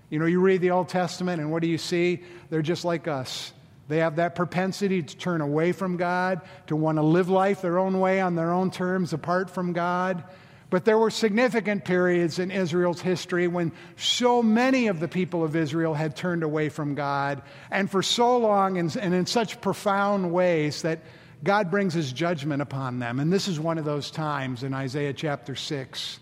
You 0.09 0.19
know, 0.19 0.25
you 0.25 0.39
read 0.39 0.61
the 0.61 0.71
Old 0.71 0.89
Testament, 0.89 1.41
and 1.41 1.51
what 1.51 1.61
do 1.61 1.67
you 1.67 1.77
see? 1.77 2.23
They're 2.49 2.61
just 2.61 2.85
like 2.85 3.07
us. 3.07 3.51
They 3.89 3.97
have 3.97 4.17
that 4.17 4.35
propensity 4.35 5.01
to 5.01 5.17
turn 5.17 5.41
away 5.41 5.71
from 5.71 5.97
God, 5.97 6.41
to 6.67 6.75
want 6.75 6.97
to 6.97 7.01
live 7.01 7.29
life 7.29 7.61
their 7.61 7.79
own 7.79 7.99
way 7.99 8.19
on 8.19 8.35
their 8.35 8.51
own 8.51 8.71
terms 8.71 9.13
apart 9.13 9.49
from 9.49 9.73
God. 9.73 10.23
But 10.69 10.83
there 10.83 10.97
were 10.97 11.09
significant 11.09 11.85
periods 11.85 12.39
in 12.39 12.51
Israel's 12.51 12.99
history 12.99 13.47
when 13.47 13.71
so 13.95 14.43
many 14.43 14.87
of 14.87 14.99
the 14.99 15.07
people 15.07 15.43
of 15.43 15.55
Israel 15.55 15.93
had 15.93 16.15
turned 16.15 16.43
away 16.43 16.67
from 16.67 16.95
God, 16.95 17.41
and 17.71 17.89
for 17.89 18.03
so 18.03 18.37
long 18.37 18.77
and, 18.77 18.93
and 18.97 19.13
in 19.13 19.25
such 19.25 19.61
profound 19.61 20.33
ways 20.33 20.81
that 20.81 20.99
God 21.43 21.71
brings 21.71 21.93
his 21.93 22.11
judgment 22.11 22.61
upon 22.61 22.99
them. 22.99 23.19
And 23.19 23.31
this 23.31 23.47
is 23.47 23.59
one 23.59 23.77
of 23.77 23.85
those 23.85 24.11
times 24.11 24.63
in 24.63 24.73
Isaiah 24.73 25.13
chapter 25.13 25.55
6. 25.55 26.19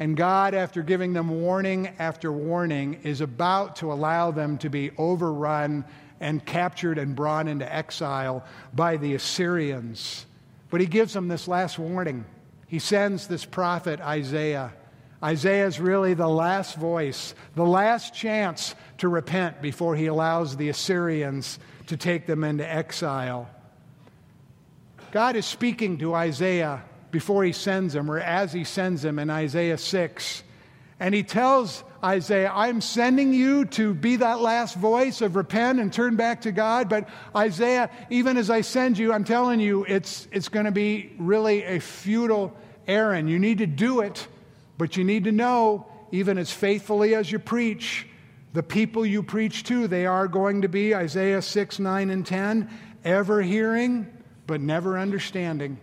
And 0.00 0.16
God, 0.16 0.54
after 0.54 0.82
giving 0.82 1.12
them 1.12 1.42
warning 1.42 1.88
after 1.98 2.32
warning, 2.32 3.00
is 3.04 3.20
about 3.20 3.76
to 3.76 3.92
allow 3.92 4.30
them 4.30 4.56
to 4.58 4.70
be 4.70 4.92
overrun 4.96 5.84
and 6.20 6.44
captured 6.44 6.96
and 6.96 7.14
brought 7.14 7.46
into 7.46 7.70
exile 7.70 8.42
by 8.74 8.96
the 8.96 9.14
Assyrians. 9.14 10.24
But 10.70 10.80
he 10.80 10.86
gives 10.86 11.12
them 11.12 11.28
this 11.28 11.46
last 11.46 11.78
warning. 11.78 12.24
He 12.66 12.78
sends 12.78 13.26
this 13.26 13.44
prophet, 13.44 14.00
Isaiah. 14.00 14.72
Isaiah 15.22 15.66
is 15.66 15.78
really 15.78 16.14
the 16.14 16.28
last 16.28 16.76
voice, 16.76 17.34
the 17.54 17.66
last 17.66 18.14
chance 18.14 18.74
to 18.98 19.08
repent 19.08 19.60
before 19.60 19.96
he 19.96 20.06
allows 20.06 20.56
the 20.56 20.70
Assyrians 20.70 21.58
to 21.88 21.98
take 21.98 22.26
them 22.26 22.42
into 22.42 22.66
exile. 22.66 23.50
God 25.12 25.36
is 25.36 25.44
speaking 25.44 25.98
to 25.98 26.14
Isaiah 26.14 26.84
before 27.10 27.44
he 27.44 27.52
sends 27.52 27.94
him, 27.94 28.10
or 28.10 28.18
as 28.18 28.52
he 28.52 28.64
sends 28.64 29.04
him 29.04 29.18
in 29.18 29.30
Isaiah 29.30 29.78
6. 29.78 30.42
And 30.98 31.14
he 31.14 31.22
tells 31.22 31.82
Isaiah, 32.04 32.52
I'm 32.54 32.80
sending 32.80 33.32
you 33.32 33.64
to 33.66 33.94
be 33.94 34.16
that 34.16 34.40
last 34.40 34.76
voice 34.76 35.22
of 35.22 35.36
repent 35.36 35.80
and 35.80 35.92
turn 35.92 36.16
back 36.16 36.42
to 36.42 36.52
God. 36.52 36.88
But 36.88 37.08
Isaiah, 37.34 37.90
even 38.10 38.36
as 38.36 38.50
I 38.50 38.60
send 38.60 38.98
you, 38.98 39.12
I'm 39.12 39.24
telling 39.24 39.60
you, 39.60 39.84
it's, 39.84 40.28
it's 40.30 40.48
going 40.48 40.66
to 40.66 40.72
be 40.72 41.12
really 41.18 41.64
a 41.64 41.80
futile 41.80 42.54
errand. 42.86 43.30
You 43.30 43.38
need 43.38 43.58
to 43.58 43.66
do 43.66 44.00
it 44.00 44.28
but 44.80 44.96
you 44.96 45.04
need 45.04 45.24
to 45.24 45.32
know, 45.32 45.86
even 46.10 46.38
as 46.38 46.50
faithfully 46.50 47.14
as 47.14 47.30
you 47.30 47.38
preach, 47.38 48.06
the 48.54 48.62
people 48.62 49.04
you 49.04 49.22
preach 49.22 49.62
to, 49.64 49.86
they 49.86 50.06
are 50.06 50.26
going 50.26 50.62
to 50.62 50.68
be, 50.68 50.94
Isaiah 50.94 51.42
6, 51.42 51.78
9, 51.78 52.08
and 52.08 52.24
10, 52.24 52.70
ever 53.04 53.42
hearing, 53.42 54.10
but 54.46 54.62
never 54.62 54.98
understanding. 54.98 55.78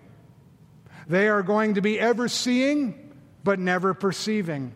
They 1.08 1.28
are 1.30 1.43
going 1.43 1.76
to 1.76 1.82
be 1.82 2.00
ever 2.00 2.28
seeing, 2.28 3.13
but 3.43 3.60
never 3.60 3.93
perceiving. 3.93 4.74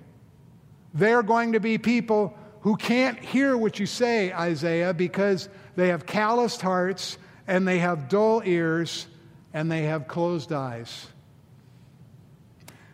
They 0.94 1.14
are 1.14 1.24
going 1.24 1.54
to 1.54 1.60
be 1.60 1.78
people 1.78 2.38
who 2.62 2.76
can't 2.76 3.20
hear 3.20 3.58
what 3.58 3.80
you 3.80 3.86
say, 3.86 4.32
Isaiah, 4.32 4.94
because 4.94 5.50
they 5.76 5.90
have 5.90 6.06
calloused 6.06 6.62
hearts 6.62 7.18
and 7.48 7.68
they 7.68 7.80
have 7.80 8.08
dull 8.08 8.42
ears 8.46 9.08
and 9.54 9.72
they 9.72 9.84
have 9.84 10.08
closed 10.08 10.54
eyes. 10.54 11.08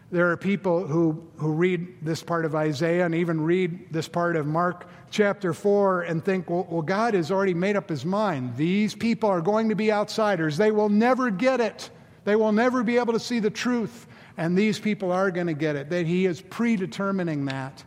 There 0.09 0.31
are 0.31 0.37
people 0.37 0.87
who, 0.87 1.27
who 1.35 1.51
read 1.51 1.97
this 2.01 2.23
part 2.23 2.45
of 2.45 2.55
Isaiah 2.55 3.05
and 3.05 3.13
even 3.13 3.41
read 3.41 3.91
this 3.91 4.07
part 4.07 4.37
of 4.37 4.47
Mark 4.47 4.87
chapter 5.11 5.53
4 5.53 6.03
and 6.03 6.23
think, 6.23 6.49
well, 6.49 6.65
well, 6.69 6.81
God 6.81 7.13
has 7.13 7.29
already 7.29 7.53
made 7.53 7.75
up 7.75 7.89
his 7.89 8.05
mind. 8.05 8.55
These 8.55 8.95
people 8.95 9.29
are 9.29 9.41
going 9.41 9.67
to 9.69 9.75
be 9.75 9.91
outsiders. 9.91 10.55
They 10.55 10.71
will 10.71 10.87
never 10.87 11.29
get 11.29 11.59
it, 11.59 11.89
they 12.27 12.35
will 12.35 12.51
never 12.51 12.83
be 12.83 12.97
able 12.97 13.13
to 13.13 13.21
see 13.21 13.39
the 13.39 13.49
truth. 13.49 14.05
And 14.35 14.57
these 14.57 14.79
people 14.79 15.13
are 15.13 15.31
going 15.31 15.47
to 15.47 15.53
get 15.53 15.77
it, 15.77 15.91
that 15.91 16.05
he 16.05 16.25
is 16.25 16.41
predetermining 16.41 17.45
that. 17.45 17.85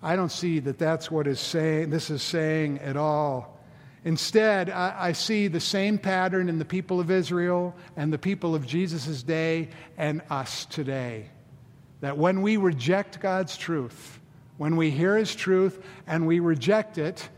I 0.00 0.14
don't 0.14 0.30
see 0.30 0.60
that 0.60 0.78
that's 0.78 1.10
what 1.10 1.26
is 1.26 1.40
saying, 1.40 1.90
this 1.90 2.08
is 2.08 2.22
saying 2.22 2.78
at 2.78 2.96
all. 2.96 3.58
Instead, 4.04 4.70
I, 4.70 4.94
I, 4.96 5.12
see 5.12 5.48
the 5.48 5.58
same 5.58 5.98
pattern 5.98 6.48
in 6.48 6.60
the 6.60 6.64
people 6.64 7.00
of 7.00 7.10
Israel 7.10 7.74
and 7.96 8.12
the 8.12 8.18
people 8.18 8.54
of 8.54 8.68
Jesus' 8.68 9.24
day 9.24 9.70
and 9.98 10.22
us 10.30 10.64
today 10.66 11.26
that 12.02 12.16
when 12.16 12.40
we 12.40 12.58
reject 12.58 13.18
God's 13.18 13.56
truth, 13.56 14.20
when 14.58 14.76
we 14.76 14.90
hear 14.90 15.16
His 15.16 15.34
truth 15.34 15.84
and 16.06 16.28
we 16.28 16.38
reject 16.38 16.98
it, 16.98 17.28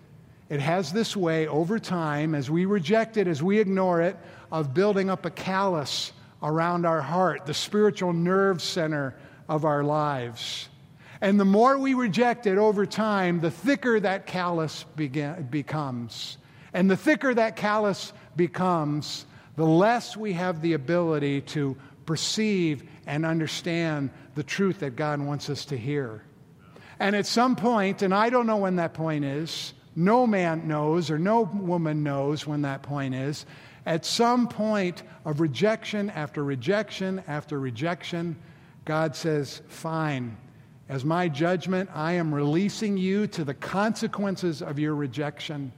it 0.50 0.60
has 0.60 0.92
this 0.92 1.16
way 1.16 1.46
over 1.46 1.78
time, 1.78 2.34
as 2.34 2.50
we 2.50 2.66
reject 2.66 3.16
it, 3.16 3.28
as 3.28 3.42
we 3.42 3.60
ignore 3.60 4.02
it, 4.02 4.18
of 4.52 4.74
building 4.74 5.08
up 5.08 5.24
a 5.24 5.30
callus 5.30 6.12
around 6.44 6.84
our 6.84 7.00
heart, 7.00 7.46
the 7.46 7.54
spiritual 7.54 8.12
nerve 8.12 8.62
center 8.62 9.16
of 9.48 9.64
our 9.64 9.82
lives. 9.82 10.68
And 11.20 11.40
the 11.40 11.44
more 11.44 11.78
we 11.78 11.94
reject 11.94 12.46
it 12.46 12.58
over 12.58 12.84
time, 12.84 13.40
the 13.40 13.50
thicker 13.50 13.98
that 13.98 14.26
callus 14.26 14.84
begin, 14.94 15.48
becomes. 15.50 16.36
And 16.74 16.90
the 16.90 16.96
thicker 16.98 17.34
that 17.34 17.56
callus 17.56 18.12
becomes, 18.36 19.24
the 19.56 19.64
less 19.64 20.16
we 20.16 20.34
have 20.34 20.60
the 20.60 20.74
ability 20.74 21.40
to 21.40 21.76
perceive 22.04 22.82
and 23.06 23.24
understand 23.24 24.10
the 24.34 24.42
truth 24.42 24.80
that 24.80 24.96
God 24.96 25.20
wants 25.20 25.48
us 25.48 25.64
to 25.66 25.78
hear. 25.78 26.22
And 26.98 27.16
at 27.16 27.26
some 27.26 27.56
point, 27.56 28.02
and 28.02 28.14
I 28.14 28.28
don't 28.28 28.46
know 28.46 28.58
when 28.58 28.76
that 28.76 28.92
point 28.92 29.24
is, 29.24 29.72
no 29.96 30.26
man 30.26 30.66
knows 30.66 31.10
or 31.10 31.18
no 31.18 31.42
woman 31.42 32.02
knows 32.02 32.46
when 32.46 32.62
that 32.62 32.82
point 32.82 33.14
is, 33.14 33.46
at 33.86 34.04
some 34.04 34.48
point 34.48 35.02
of 35.24 35.40
rejection 35.40 36.10
after 36.10 36.42
rejection 36.42 37.22
after 37.28 37.58
rejection, 37.58 38.36
God 38.84 39.14
says, 39.14 39.62
Fine, 39.68 40.36
as 40.88 41.04
my 41.04 41.28
judgment, 41.28 41.90
I 41.94 42.12
am 42.12 42.34
releasing 42.34 42.96
you 42.96 43.26
to 43.28 43.44
the 43.44 43.54
consequences 43.54 44.62
of 44.62 44.78
your 44.78 44.94
rejection. 44.94 45.72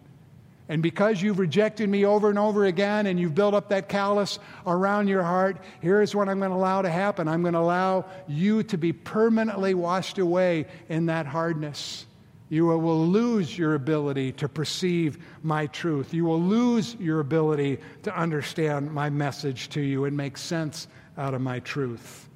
And 0.68 0.82
because 0.82 1.22
you've 1.22 1.38
rejected 1.38 1.88
me 1.88 2.04
over 2.04 2.28
and 2.28 2.38
over 2.38 2.64
again 2.64 3.06
and 3.06 3.20
you've 3.20 3.36
built 3.36 3.54
up 3.54 3.68
that 3.68 3.88
callus 3.88 4.40
around 4.66 5.06
your 5.06 5.22
heart, 5.22 5.58
here's 5.80 6.12
what 6.14 6.28
I'm 6.28 6.38
going 6.38 6.50
to 6.50 6.56
allow 6.56 6.82
to 6.82 6.90
happen. 6.90 7.28
I'm 7.28 7.42
going 7.42 7.54
to 7.54 7.60
allow 7.60 8.06
you 8.26 8.64
to 8.64 8.78
be 8.78 8.92
permanently 8.92 9.74
washed 9.74 10.18
away 10.18 10.66
in 10.88 11.06
that 11.06 11.26
hardness. 11.26 12.05
You 12.48 12.66
will 12.66 13.06
lose 13.06 13.58
your 13.58 13.74
ability 13.74 14.32
to 14.32 14.48
perceive 14.48 15.18
my 15.42 15.66
truth. 15.66 16.14
You 16.14 16.24
will 16.24 16.40
lose 16.40 16.94
your 17.00 17.20
ability 17.20 17.78
to 18.04 18.16
understand 18.16 18.92
my 18.92 19.10
message 19.10 19.68
to 19.70 19.80
you 19.80 20.04
and 20.04 20.16
make 20.16 20.38
sense 20.38 20.86
out 21.18 21.34
of 21.34 21.40
my 21.40 21.60
truth. 21.60 22.28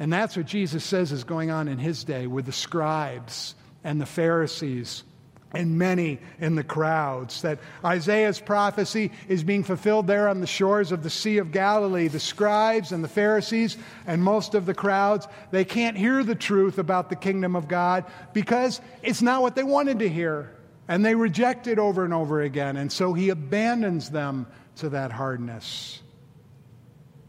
And 0.00 0.12
that's 0.12 0.36
what 0.36 0.46
Jesus 0.46 0.82
says 0.82 1.12
is 1.12 1.24
going 1.24 1.50
on 1.50 1.68
in 1.68 1.78
his 1.78 2.02
day 2.02 2.26
with 2.26 2.46
the 2.46 2.52
scribes 2.52 3.54
and 3.84 4.00
the 4.00 4.06
Pharisees 4.06 5.04
and 5.52 5.78
many 5.78 6.18
in 6.40 6.54
the 6.54 6.64
crowds. 6.64 7.42
That 7.42 7.58
Isaiah's 7.84 8.40
prophecy 8.40 9.10
is 9.28 9.42
being 9.42 9.64
fulfilled 9.64 10.06
there 10.06 10.28
on 10.28 10.40
the 10.40 10.46
shores 10.46 10.92
of 10.92 11.02
the 11.02 11.10
Sea 11.10 11.38
of 11.38 11.52
Galilee. 11.52 12.08
The 12.08 12.20
scribes 12.20 12.92
and 12.92 13.02
the 13.02 13.08
Pharisees 13.08 13.76
and 14.06 14.22
most 14.22 14.54
of 14.54 14.66
the 14.66 14.74
crowds, 14.74 15.26
they 15.50 15.64
can't 15.64 15.96
hear 15.96 16.22
the 16.22 16.34
truth 16.34 16.78
about 16.78 17.08
the 17.08 17.16
kingdom 17.16 17.56
of 17.56 17.68
God 17.68 18.04
because 18.32 18.80
it's 19.02 19.22
not 19.22 19.42
what 19.42 19.54
they 19.54 19.64
wanted 19.64 19.98
to 20.00 20.08
hear. 20.08 20.54
And 20.88 21.04
they 21.04 21.14
reject 21.14 21.66
it 21.68 21.78
over 21.78 22.04
and 22.04 22.12
over 22.12 22.42
again. 22.42 22.76
And 22.76 22.90
so 22.90 23.12
he 23.12 23.28
abandons 23.28 24.10
them 24.10 24.46
to 24.76 24.88
that 24.90 25.12
hardness. 25.12 26.02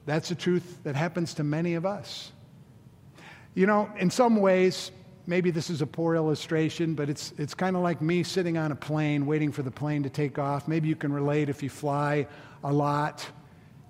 That's 0.05 0.31
a 0.31 0.35
truth 0.35 0.79
that 0.83 0.95
happens 0.95 1.35
to 1.35 1.43
many 1.43 1.75
of 1.75 1.85
us. 1.85 2.31
You 3.53 3.67
know, 3.67 3.91
in 3.97 4.09
some 4.09 4.37
ways, 4.37 4.91
maybe 5.25 5.51
this 5.51 5.69
is 5.69 5.81
a 5.81 5.87
poor 5.87 6.15
illustration, 6.15 6.95
but 6.95 7.09
it's, 7.09 7.33
it's 7.37 7.53
kind 7.53 7.75
of 7.75 7.81
like 7.81 8.01
me 8.01 8.23
sitting 8.23 8.57
on 8.57 8.71
a 8.71 8.75
plane 8.75 9.25
waiting 9.25 9.51
for 9.51 9.61
the 9.61 9.71
plane 9.71 10.03
to 10.03 10.09
take 10.09 10.39
off. 10.39 10.67
Maybe 10.67 10.87
you 10.87 10.95
can 10.95 11.13
relate 11.13 11.49
if 11.49 11.63
you 11.63 11.69
fly 11.69 12.27
a 12.63 12.71
lot. 12.71 13.27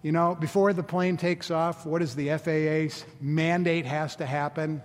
You 0.02 0.12
know, 0.12 0.36
before 0.36 0.74
the 0.74 0.84
plane 0.84 1.18
takes 1.18 1.52
off, 1.52 1.86
what 1.86 2.02
is 2.02 2.16
the 2.16 2.30
FAA's 2.38 3.06
mandate 3.20 3.86
has 3.86 4.16
to 4.18 4.26
happen? 4.26 4.82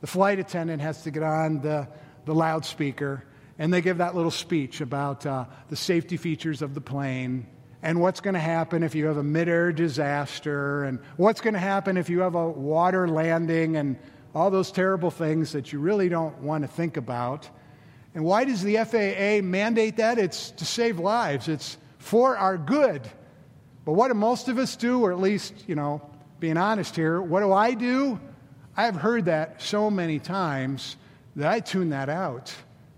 The 0.00 0.06
flight 0.06 0.38
attendant 0.38 0.80
has 0.82 1.02
to 1.02 1.10
get 1.10 1.22
on 1.22 1.60
the, 1.60 1.88
the 2.24 2.34
loudspeaker 2.34 3.24
and 3.58 3.72
they 3.72 3.82
give 3.82 3.98
that 3.98 4.14
little 4.16 4.30
speech 4.30 4.80
about 4.80 5.26
uh, 5.26 5.44
the 5.68 5.76
safety 5.76 6.16
features 6.16 6.62
of 6.62 6.74
the 6.74 6.80
plane 6.80 7.46
and 7.82 8.00
what's 8.00 8.20
going 8.20 8.34
to 8.34 8.40
happen 8.40 8.82
if 8.82 8.94
you 8.94 9.06
have 9.06 9.16
a 9.16 9.22
mid-air 9.22 9.72
disaster 9.72 10.84
and 10.84 10.98
what's 11.16 11.40
going 11.40 11.54
to 11.54 11.60
happen 11.60 11.96
if 11.96 12.08
you 12.08 12.20
have 12.20 12.34
a 12.34 12.48
water 12.48 13.08
landing 13.08 13.76
and 13.76 13.98
all 14.34 14.50
those 14.50 14.70
terrible 14.70 15.10
things 15.10 15.52
that 15.52 15.72
you 15.72 15.80
really 15.80 16.08
don't 16.08 16.38
want 16.38 16.62
to 16.62 16.68
think 16.68 16.96
about. 16.96 17.48
And 18.14 18.24
why 18.24 18.44
does 18.44 18.62
the 18.62 18.76
FAA 18.76 19.44
mandate 19.46 19.96
that? 19.96 20.18
It's 20.18 20.50
to 20.52 20.64
save 20.64 20.98
lives, 20.98 21.48
it's 21.48 21.76
for 21.98 22.36
our 22.36 22.56
good. 22.56 23.02
But 23.84 23.92
what 23.92 24.08
do 24.08 24.14
most 24.14 24.48
of 24.48 24.58
us 24.58 24.76
do, 24.76 25.00
or 25.04 25.12
at 25.12 25.18
least, 25.18 25.64
you 25.66 25.74
know, 25.74 26.02
being 26.38 26.56
honest 26.56 26.96
here, 26.96 27.20
what 27.20 27.40
do 27.40 27.52
I 27.52 27.74
do? 27.74 28.20
I've 28.76 28.96
heard 28.96 29.26
that 29.26 29.60
so 29.60 29.90
many 29.90 30.18
times 30.18 30.96
that 31.36 31.50
I 31.50 31.60
tune 31.60 31.90
that 31.90 32.08
out. 32.08 32.54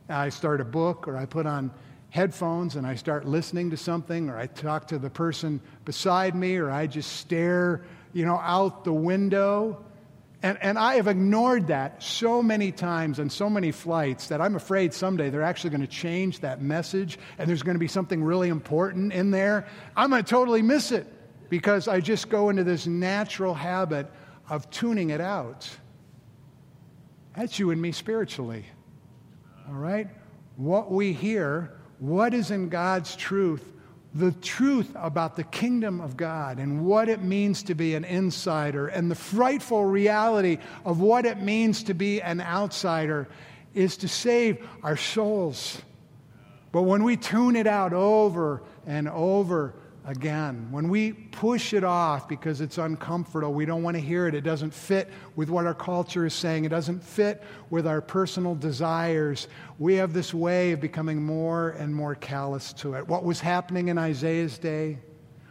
I 0.08 0.28
start 0.28 0.60
a 0.60 0.64
book 0.64 1.08
or 1.08 1.16
I 1.16 1.24
put 1.24 1.46
on 1.46 1.70
headphones 2.10 2.76
and 2.76 2.86
I 2.86 2.94
start 2.94 3.24
listening 3.24 3.70
to 3.70 3.76
something 3.76 4.28
or 4.28 4.36
I 4.36 4.46
talk 4.46 4.86
to 4.88 4.98
the 4.98 5.08
person 5.08 5.60
beside 5.84 6.34
me 6.34 6.56
or 6.56 6.70
I 6.70 6.86
just 6.86 7.14
stare, 7.14 7.82
you 8.12 8.26
know, 8.26 8.36
out 8.36 8.84
the 8.84 8.92
window 8.92 9.82
and, 10.42 10.58
and 10.60 10.78
I 10.78 10.96
have 10.96 11.06
ignored 11.06 11.68
that 11.68 12.02
so 12.02 12.42
many 12.42 12.72
times 12.72 13.20
on 13.20 13.30
so 13.30 13.48
many 13.48 13.70
flights 13.70 14.28
that 14.28 14.40
I'm 14.40 14.56
afraid 14.56 14.92
someday 14.92 15.30
they're 15.30 15.42
actually 15.42 15.70
going 15.70 15.82
to 15.82 15.86
change 15.86 16.40
that 16.40 16.60
message 16.60 17.18
and 17.38 17.48
there's 17.48 17.62
going 17.62 17.76
to 17.76 17.80
be 17.80 17.88
something 17.88 18.22
really 18.24 18.48
important 18.48 19.12
in 19.12 19.30
there. 19.30 19.66
I'm 19.96 20.10
going 20.10 20.24
to 20.24 20.28
totally 20.28 20.62
miss 20.62 20.90
it 20.90 21.06
because 21.48 21.86
I 21.86 22.00
just 22.00 22.28
go 22.28 22.48
into 22.48 22.64
this 22.64 22.86
natural 22.86 23.54
habit 23.54 24.10
of 24.48 24.68
tuning 24.70 25.10
it 25.10 25.20
out. 25.20 25.68
That's 27.36 27.58
you 27.58 27.70
and 27.70 27.80
me 27.80 27.92
spiritually. 27.92 28.64
All 29.68 29.74
right? 29.74 30.08
What 30.56 30.90
we 30.90 31.12
hear, 31.12 31.78
what 31.98 32.34
is 32.34 32.50
in 32.50 32.68
God's 32.68 33.14
truth, 33.14 33.72
the 34.14 34.32
truth 34.32 34.90
about 34.94 35.36
the 35.36 35.44
kingdom 35.44 36.00
of 36.00 36.16
God 36.16 36.58
and 36.58 36.84
what 36.84 37.08
it 37.08 37.22
means 37.22 37.62
to 37.64 37.74
be 37.74 37.94
an 37.94 38.04
insider 38.04 38.88
and 38.88 39.10
the 39.10 39.14
frightful 39.14 39.84
reality 39.84 40.58
of 40.84 41.00
what 41.00 41.24
it 41.24 41.40
means 41.40 41.84
to 41.84 41.94
be 41.94 42.20
an 42.20 42.40
outsider 42.40 43.28
is 43.74 43.96
to 43.98 44.08
save 44.08 44.66
our 44.82 44.96
souls. 44.96 45.80
But 46.72 46.82
when 46.82 47.04
we 47.04 47.16
tune 47.16 47.56
it 47.56 47.66
out 47.66 47.92
over 47.92 48.62
and 48.86 49.08
over, 49.08 49.74
again. 50.04 50.68
When 50.70 50.88
we 50.88 51.12
push 51.12 51.72
it 51.72 51.84
off 51.84 52.28
because 52.28 52.60
it's 52.60 52.78
uncomfortable, 52.78 53.54
we 53.54 53.64
don't 53.64 53.82
want 53.82 53.96
to 53.96 54.00
hear 54.00 54.26
it, 54.26 54.34
it 54.34 54.40
doesn't 54.42 54.74
fit 54.74 55.08
with 55.36 55.48
what 55.48 55.66
our 55.66 55.74
culture 55.74 56.26
is 56.26 56.34
saying, 56.34 56.64
it 56.64 56.70
doesn't 56.70 57.02
fit 57.02 57.42
with 57.70 57.86
our 57.86 58.00
personal 58.00 58.54
desires, 58.54 59.48
we 59.78 59.94
have 59.94 60.12
this 60.12 60.34
way 60.34 60.72
of 60.72 60.80
becoming 60.80 61.22
more 61.22 61.70
and 61.70 61.94
more 61.94 62.14
callous 62.14 62.72
to 62.74 62.94
it. 62.94 63.06
What 63.06 63.24
was 63.24 63.40
happening 63.40 63.88
in 63.88 63.98
Isaiah's 63.98 64.58
day, 64.58 64.98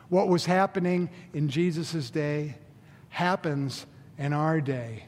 what 0.09 0.27
was 0.27 0.45
happening 0.45 1.09
in 1.33 1.47
Jesus' 1.47 2.09
day, 2.09 2.55
happens 3.09 3.85
in 4.17 4.33
our 4.33 4.59
day. 4.59 5.05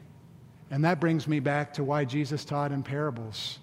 And 0.70 0.84
that 0.84 1.00
brings 1.00 1.28
me 1.28 1.40
back 1.40 1.74
to 1.74 1.84
why 1.84 2.04
Jesus 2.04 2.44
taught 2.44 2.72
in 2.72 2.82
parables. 2.82 3.58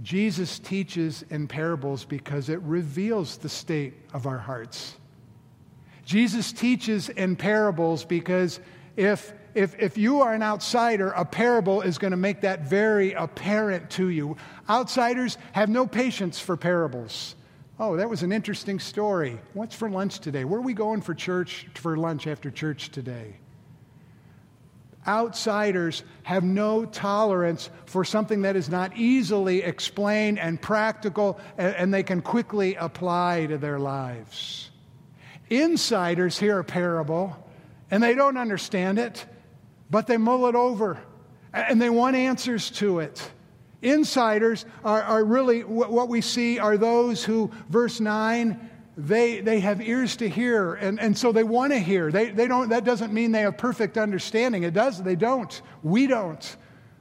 Jesus 0.00 0.58
teaches 0.58 1.22
in 1.30 1.46
parables 1.46 2.04
because 2.04 2.48
it 2.48 2.60
reveals 2.62 3.36
the 3.36 3.48
state 3.48 3.94
of 4.12 4.26
our 4.26 4.38
hearts. 4.38 4.96
Jesus 6.04 6.52
teaches 6.52 7.08
in 7.08 7.36
parables 7.36 8.04
because 8.04 8.58
if, 8.96 9.32
if, 9.54 9.78
if 9.78 9.96
you 9.96 10.22
are 10.22 10.34
an 10.34 10.42
outsider, 10.42 11.10
a 11.10 11.24
parable 11.24 11.82
is 11.82 11.98
going 11.98 12.10
to 12.10 12.16
make 12.16 12.40
that 12.40 12.62
very 12.62 13.12
apparent 13.12 13.90
to 13.90 14.08
you. 14.08 14.36
Outsiders 14.68 15.38
have 15.52 15.68
no 15.68 15.86
patience 15.86 16.40
for 16.40 16.56
parables. 16.56 17.36
Oh, 17.78 17.96
that 17.96 18.10
was 18.10 18.22
an 18.22 18.32
interesting 18.32 18.78
story. 18.78 19.40
What's 19.54 19.74
for 19.74 19.88
lunch 19.88 20.18
today? 20.18 20.44
Where 20.44 20.58
are 20.58 20.62
we 20.62 20.74
going 20.74 21.00
for 21.00 21.14
church 21.14 21.68
for 21.74 21.96
lunch 21.96 22.26
after 22.26 22.50
church 22.50 22.90
today? 22.90 23.36
Outsiders 25.06 26.04
have 26.22 26.44
no 26.44 26.84
tolerance 26.84 27.70
for 27.86 28.04
something 28.04 28.42
that 28.42 28.54
is 28.54 28.68
not 28.68 28.96
easily 28.96 29.62
explained 29.62 30.38
and 30.38 30.60
practical 30.60 31.40
and, 31.58 31.92
they 31.92 32.04
can 32.04 32.22
quickly 32.22 32.76
apply 32.76 33.46
to 33.46 33.58
their 33.58 33.80
lives. 33.80 34.70
Insiders 35.50 36.38
hear 36.38 36.60
a 36.60 36.64
parable 36.64 37.36
and 37.90 38.00
they 38.02 38.14
don't 38.14 38.36
understand 38.36 39.00
it, 39.00 39.26
but 39.90 40.06
they 40.06 40.16
mull 40.16 40.46
it 40.46 40.54
over 40.54 40.98
and 41.52 41.82
they 41.82 41.90
want 41.90 42.14
answers 42.14 42.70
to 42.70 43.00
it. 43.00 43.30
Insiders 43.82 44.64
are, 44.84 45.02
are 45.02 45.24
really 45.24 45.64
what 45.64 46.08
we 46.08 46.20
see 46.20 46.60
are 46.60 46.76
those 46.76 47.24
who, 47.24 47.50
verse 47.68 47.98
9, 47.98 48.70
they, 48.96 49.40
they 49.40 49.60
have 49.60 49.80
ears 49.80 50.16
to 50.16 50.28
hear, 50.28 50.74
and, 50.74 51.00
and 51.00 51.16
so 51.16 51.32
they 51.32 51.44
want 51.44 51.72
to 51.72 51.78
hear. 51.78 52.12
They, 52.12 52.30
they 52.30 52.46
don't, 52.46 52.68
that 52.70 52.84
doesn't 52.84 53.12
mean 53.12 53.32
they 53.32 53.40
have 53.40 53.56
perfect 53.56 53.96
understanding. 53.96 54.64
It 54.64 54.74
does, 54.74 55.02
they 55.02 55.16
don't. 55.16 55.62
We 55.82 56.06
don't. 56.06 56.56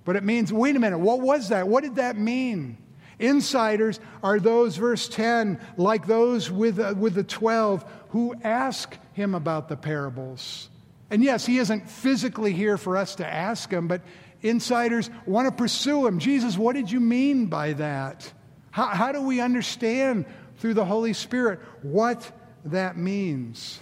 But 0.05 0.15
it 0.15 0.23
means, 0.23 0.53
wait 0.53 0.75
a 0.75 0.79
minute, 0.79 0.99
what 0.99 1.19
was 1.21 1.49
that? 1.49 1.67
What 1.67 1.83
did 1.83 1.95
that 1.95 2.17
mean? 2.17 2.77
Insiders 3.19 3.99
are 4.23 4.39
those, 4.39 4.77
verse 4.77 5.07
10, 5.09 5.59
like 5.77 6.07
those 6.07 6.49
with, 6.49 6.79
uh, 6.79 6.95
with 6.97 7.13
the 7.13 7.23
12 7.23 7.85
who 8.09 8.35
ask 8.43 8.97
him 9.13 9.35
about 9.35 9.67
the 9.67 9.77
parables. 9.77 10.69
And 11.11 11.23
yes, 11.23 11.45
he 11.45 11.57
isn't 11.57 11.89
physically 11.89 12.53
here 12.53 12.77
for 12.77 12.97
us 12.97 13.15
to 13.15 13.27
ask 13.27 13.69
him, 13.69 13.87
but 13.87 14.01
insiders 14.41 15.09
want 15.25 15.47
to 15.47 15.51
pursue 15.51 16.07
him. 16.07 16.19
Jesus, 16.19 16.57
what 16.57 16.73
did 16.73 16.89
you 16.89 16.99
mean 16.99 17.47
by 17.47 17.73
that? 17.73 18.31
How, 18.71 18.87
how 18.87 19.11
do 19.11 19.21
we 19.21 19.41
understand 19.41 20.25
through 20.61 20.75
the 20.75 20.85
Holy 20.85 21.11
Spirit 21.11 21.59
what 21.81 22.31
that 22.65 22.95
means. 22.95 23.79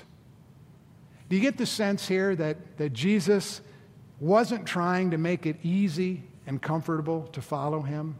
Do 1.27 1.35
you 1.35 1.41
get 1.41 1.57
the 1.57 1.65
sense 1.65 2.07
here 2.07 2.37
that, 2.37 2.77
that 2.77 2.93
Jesus 2.93 3.59
wasn't 4.21 4.65
trying 4.65 5.11
to 5.11 5.17
make 5.17 5.45
it 5.45 5.57
easy 5.61 6.23
and 6.47 6.61
comfortable 6.61 7.27
to 7.33 7.41
follow 7.41 7.81
him? 7.81 8.17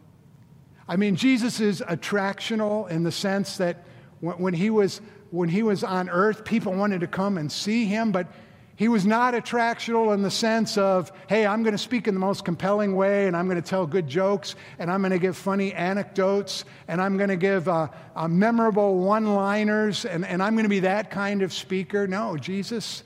I 0.90 0.98
mean, 0.98 1.16
Jesus 1.16 1.62
is 1.62 1.82
attractional 1.82 2.90
in 2.90 3.04
the 3.04 3.14
sense 3.14 3.56
that 3.58 3.78
when, 4.20 4.38
when, 4.38 4.54
he 4.54 4.70
was, 4.70 5.00
when 5.32 5.48
he 5.48 5.64
was 5.64 5.86
on 5.86 6.10
earth, 6.10 6.44
people 6.44 6.74
wanted 6.74 7.00
to 7.00 7.08
come 7.08 7.38
and 7.38 7.50
see 7.50 7.86
him, 7.86 8.12
but 8.12 8.28
he 8.80 8.88
was 8.88 9.06
not 9.06 9.34
attractional 9.34 10.14
in 10.14 10.22
the 10.22 10.32
sense 10.32 10.78
of, 10.78 11.12
hey, 11.28 11.46
I'm 11.46 11.64
going 11.64 11.74
to 11.74 11.78
speak 11.78 12.08
in 12.08 12.14
the 12.14 12.20
most 12.22 12.46
compelling 12.46 12.96
way, 12.96 13.28
and 13.28 13.36
I'm 13.36 13.46
going 13.46 13.62
to 13.62 13.70
tell 13.70 13.86
good 13.86 14.08
jokes, 14.08 14.56
and 14.80 14.90
I'm 14.90 15.02
going 15.02 15.12
to 15.12 15.20
give 15.20 15.36
funny 15.36 15.74
anecdotes, 15.74 16.64
and 16.88 17.02
I'm 17.02 17.18
going 17.18 17.28
to 17.28 17.36
give 17.36 17.68
uh, 17.68 17.90
uh, 18.16 18.30
memorable 18.30 19.00
one 19.00 19.36
liners, 19.36 20.06
and, 20.06 20.26
and 20.26 20.42
I'm 20.42 20.54
going 20.54 20.64
to 20.64 20.70
be 20.70 20.80
that 20.80 21.12
kind 21.12 21.42
of 21.42 21.52
speaker. 21.52 22.08
No, 22.08 22.38
Jesus, 22.38 23.04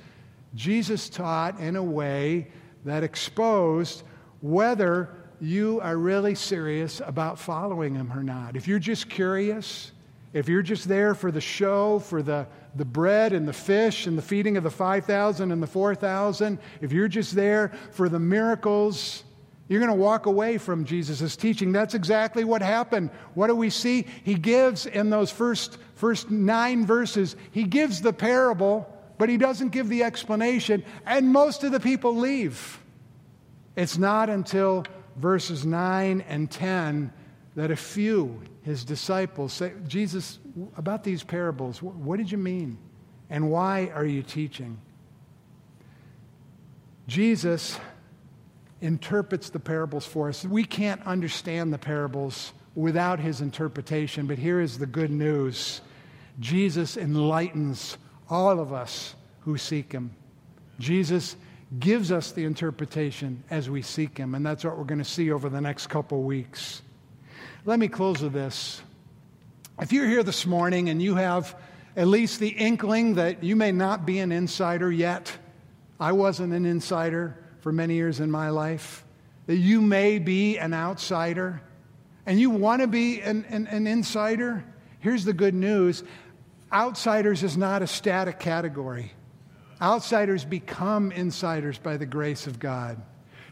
Jesus 0.54 1.10
taught 1.10 1.60
in 1.60 1.76
a 1.76 1.84
way 1.84 2.50
that 2.86 3.04
exposed 3.04 4.04
whether 4.42 5.10
you 5.42 5.80
are 5.82 5.98
really 5.98 6.36
serious 6.36 7.02
about 7.04 7.40
following 7.40 7.96
him 7.96 8.14
or 8.14 8.22
not. 8.22 8.56
If 8.56 8.68
you're 8.68 8.78
just 8.78 9.10
curious, 9.10 9.92
if 10.34 10.48
you're 10.48 10.62
just 10.62 10.88
there 10.88 11.16
for 11.16 11.32
the 11.32 11.42
show, 11.42 11.98
for 11.98 12.22
the 12.22 12.46
the 12.76 12.86
bread 12.86 13.34
and 13.34 13.48
the 13.48 13.54
fish 13.54 14.08
and 14.08 14.18
the 14.18 14.22
feeding 14.22 14.58
of 14.58 14.64
the 14.64 14.70
5,000 14.70 15.52
and 15.52 15.62
the 15.62 15.68
4,000, 15.68 16.60
if 16.82 16.92
you're 16.92 17.08
just 17.08 17.36
there 17.36 17.72
for 17.92 18.10
the 18.10 18.20
miracles, 18.20 19.24
you're 19.68 19.80
going 19.80 19.92
to 19.92 19.98
walk 19.98 20.26
away 20.26 20.58
from 20.58 20.86
Jesus' 20.86 21.36
teaching. 21.36 21.72
That's 21.72 21.94
exactly 21.94 22.44
what 22.44 22.62
happened. 22.62 23.12
What 23.34 23.48
do 23.48 23.56
we 23.56 23.70
see? 23.70 24.06
He 24.24 24.36
gives 24.36 24.86
in 24.86 25.10
those 25.10 25.32
first, 25.32 25.78
first 25.96 26.30
nine 26.30 26.86
verses, 26.86 27.36
he 27.52 27.64
gives 27.64 28.02
the 28.02 28.14
parable, 28.14 28.90
but 29.18 29.30
he 29.30 29.38
doesn't 29.38 29.70
give 29.70 29.90
the 29.90 30.04
explanation, 30.04 30.84
and 31.06 31.30
most 31.30 31.64
of 31.64 31.72
the 31.72 31.80
people 31.80 32.16
leave. 32.16 32.80
It's 33.76 33.98
not 33.98 34.30
until 34.30 34.86
verses 35.16 35.66
9 35.66 36.22
and 36.28 36.50
10 36.50 37.12
that 37.56 37.72
a 37.72 37.76
few, 37.76 38.42
his 38.64 38.84
disciples, 38.84 39.54
say, 39.54 39.74
Jesus, 39.88 40.40
about 40.78 41.04
these 41.04 41.24
parables, 41.24 41.82
what 41.82 42.18
did 42.18 42.32
you 42.32 42.38
mean? 42.38 42.78
And 43.30 43.50
why 43.50 43.92
are 43.94 44.06
you 44.06 44.22
teaching? 44.22 44.78
Jesus 47.08 47.80
interprets 48.82 49.50
the 49.50 49.60
parables 49.60 50.06
for 50.06 50.30
us. 50.30 50.46
We 50.46 50.64
can't 50.64 51.02
understand 51.06 51.74
the 51.74 51.78
parables 51.78 52.54
without 52.76 53.20
his 53.20 53.42
interpretation, 53.42 54.28
but 54.28 54.38
here 54.38 54.60
is 54.60 54.78
the 54.78 54.86
good 54.86 55.12
news 55.12 55.82
Jesus 56.40 56.98
enlightens 56.98 57.98
all 58.30 58.60
of 58.60 58.74
us 58.74 59.16
who 59.42 59.58
seek 59.58 59.92
him. 59.92 60.16
Jesus 60.80 61.36
gives 61.80 62.12
us 62.12 62.32
the 62.32 62.44
interpretation 62.46 63.44
as 63.50 63.70
we 63.70 63.82
seek 63.82 64.18
him, 64.18 64.36
and 64.36 64.46
that's 64.46 64.64
what 64.64 64.78
we're 64.78 64.84
going 64.84 65.00
to 65.00 65.06
see 65.06 65.32
over 65.32 65.50
the 65.50 65.62
next 65.62 65.88
couple 65.88 66.24
weeks. 66.24 66.82
Let 67.66 67.80
me 67.80 67.88
close 67.88 68.22
with 68.22 68.34
this. 68.34 68.82
If 69.82 69.92
you're 69.92 70.08
here 70.08 70.24
this 70.24 70.46
morning 70.46 70.90
and 70.90 71.02
you 71.02 71.16
have 71.16 71.56
at 71.96 72.08
least 72.08 72.40
the 72.40 72.50
inkling 72.50 73.16
that 73.16 73.44
you 73.44 73.56
may 73.56 73.72
not 73.72 74.06
be 74.06 74.20
an 74.20 74.32
insider 74.32 74.92
yet, 74.92 75.36
I 76.00 76.12
wasn't 76.12 76.54
an 76.54 76.66
insider 76.66 77.38
for 77.60 77.72
many 77.72 77.96
years 77.96 78.20
in 78.20 78.30
my 78.30 78.50
life, 78.50 79.04
that 79.48 79.56
you 79.56 79.82
may 79.82 80.20
be 80.20 80.60
an 80.60 80.74
outsider 80.74 81.62
and 82.26 82.40
you 82.40 82.52
want 82.52 82.82
to 82.82 82.88
be 82.88 83.22
an, 83.22 83.46
an, 83.50 83.68
an 83.68 83.88
insider, 83.88 84.64
here's 85.00 85.26
the 85.26 85.34
good 85.34 85.54
news 85.54 86.04
outsiders 86.72 87.44
is 87.44 87.58
not 87.58 87.82
a 87.82 87.88
static 87.88 88.40
category. 88.40 89.12
Outsiders 89.82 90.46
become 90.46 91.12
insiders 91.12 91.78
by 91.78 91.98
the 91.98 92.06
grace 92.06 92.48
of 92.48 92.60
God. 92.60 93.02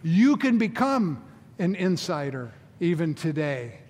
You 0.02 0.38
can 0.38 0.58
become 0.58 1.24
an 1.60 1.76
insider 1.76 2.52
even 2.80 3.14
today. 3.14 3.81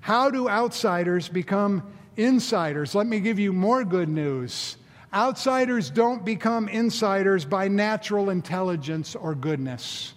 How 0.00 0.30
do 0.30 0.48
outsiders 0.48 1.28
become 1.28 1.82
insiders? 2.16 2.94
Let 2.94 3.06
me 3.06 3.20
give 3.20 3.38
you 3.38 3.52
more 3.52 3.84
good 3.84 4.08
news. 4.08 4.76
Outsiders 5.12 5.90
don't 5.90 6.24
become 6.24 6.68
insiders 6.68 7.44
by 7.44 7.68
natural 7.68 8.30
intelligence 8.30 9.14
or 9.14 9.34
goodness. 9.34 10.14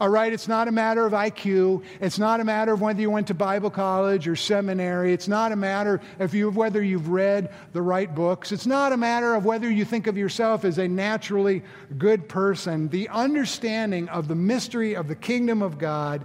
All 0.00 0.08
right, 0.08 0.32
it's 0.32 0.48
not 0.48 0.66
a 0.66 0.72
matter 0.72 1.04
of 1.04 1.12
IQ. 1.12 1.82
It's 2.00 2.18
not 2.18 2.40
a 2.40 2.44
matter 2.44 2.72
of 2.72 2.80
whether 2.80 3.02
you 3.02 3.10
went 3.10 3.26
to 3.26 3.34
Bible 3.34 3.68
college 3.68 4.26
or 4.26 4.34
seminary. 4.34 5.12
It's 5.12 5.28
not 5.28 5.52
a 5.52 5.56
matter 5.56 6.00
of 6.18 6.34
you, 6.34 6.50
whether 6.50 6.82
you've 6.82 7.10
read 7.10 7.52
the 7.74 7.82
right 7.82 8.12
books. 8.14 8.50
It's 8.50 8.64
not 8.64 8.92
a 8.92 8.96
matter 8.96 9.34
of 9.34 9.44
whether 9.44 9.70
you 9.70 9.84
think 9.84 10.06
of 10.06 10.16
yourself 10.16 10.64
as 10.64 10.78
a 10.78 10.88
naturally 10.88 11.62
good 11.98 12.30
person. 12.30 12.88
The 12.88 13.10
understanding 13.10 14.08
of 14.08 14.26
the 14.26 14.34
mystery 14.34 14.96
of 14.96 15.06
the 15.06 15.14
kingdom 15.14 15.60
of 15.60 15.76
God 15.76 16.24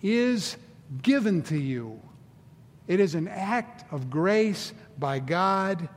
is 0.00 0.56
given 1.02 1.42
to 1.42 1.58
you. 1.58 2.00
It 2.88 3.00
is 3.00 3.14
an 3.14 3.28
act 3.28 3.84
of 3.92 4.10
grace 4.10 4.72
by 4.98 5.18
God. 5.18 5.88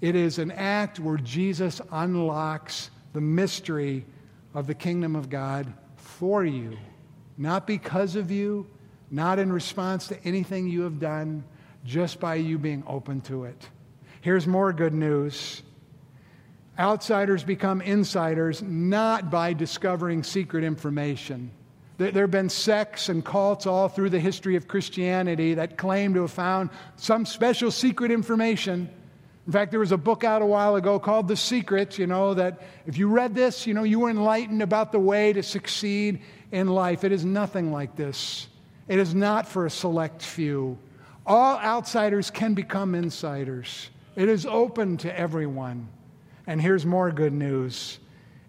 It 0.00 0.14
is 0.14 0.38
an 0.38 0.50
act 0.50 0.98
where 1.00 1.16
Jesus 1.18 1.80
unlocks 1.92 2.90
the 3.12 3.20
mystery 3.20 4.04
of 4.54 4.66
the 4.66 4.74
kingdom 4.74 5.16
of 5.16 5.28
God 5.28 5.72
for 5.96 6.44
you, 6.44 6.76
not 7.36 7.66
because 7.66 8.16
of 8.16 8.30
you, 8.30 8.66
not 9.10 9.38
in 9.38 9.52
response 9.52 10.08
to 10.08 10.24
anything 10.24 10.68
you 10.68 10.82
have 10.82 10.98
done, 10.98 11.44
just 11.84 12.18
by 12.18 12.36
you 12.36 12.58
being 12.58 12.82
open 12.86 13.20
to 13.22 13.44
it. 13.44 13.68
Here's 14.20 14.46
more 14.46 14.72
good 14.72 14.94
news. 14.94 15.62
Outsiders 16.78 17.44
become 17.44 17.80
insiders 17.80 18.62
not 18.62 19.30
by 19.30 19.52
discovering 19.52 20.22
secret 20.22 20.64
information. 20.64 21.50
There 21.96 22.12
have 22.12 22.30
been 22.30 22.48
sects 22.48 23.08
and 23.08 23.24
cults 23.24 23.66
all 23.66 23.88
through 23.88 24.10
the 24.10 24.18
history 24.18 24.56
of 24.56 24.66
Christianity 24.66 25.54
that 25.54 25.78
claim 25.78 26.14
to 26.14 26.22
have 26.22 26.32
found 26.32 26.70
some 26.96 27.24
special 27.24 27.70
secret 27.70 28.10
information 28.10 28.90
In 29.46 29.52
fact, 29.52 29.70
there 29.70 29.80
was 29.80 29.92
a 29.92 29.98
book 29.98 30.24
out 30.24 30.40
a 30.40 30.46
while 30.46 30.76
ago 30.76 30.98
called 30.98 31.28
The 31.28 31.36
Secret, 31.36 31.98
you 31.98 32.06
know, 32.06 32.32
that 32.34 32.62
if 32.86 32.96
you 32.96 33.08
read 33.08 33.34
this, 33.34 33.66
you 33.66 33.74
know, 33.74 33.82
you 33.82 34.00
were 34.00 34.10
enlightened 34.10 34.62
about 34.62 34.90
the 34.90 34.98
way 34.98 35.34
to 35.34 35.42
succeed 35.42 36.22
in 36.50 36.68
life. 36.68 37.04
It 37.04 37.12
is 37.12 37.24
nothing 37.24 37.70
like 37.70 37.94
this. 37.94 38.48
It 38.88 38.98
is 38.98 39.14
not 39.14 39.46
for 39.46 39.66
a 39.66 39.70
select 39.70 40.22
few. 40.22 40.78
All 41.26 41.58
outsiders 41.58 42.30
can 42.30 42.54
become 42.54 42.94
insiders. 42.94 43.90
It 44.16 44.30
is 44.30 44.46
open 44.46 44.96
to 44.98 45.18
everyone. 45.18 45.88
And 46.46 46.60
here's 46.60 46.86
more 46.86 47.10
good 47.10 47.32
news 47.32 47.98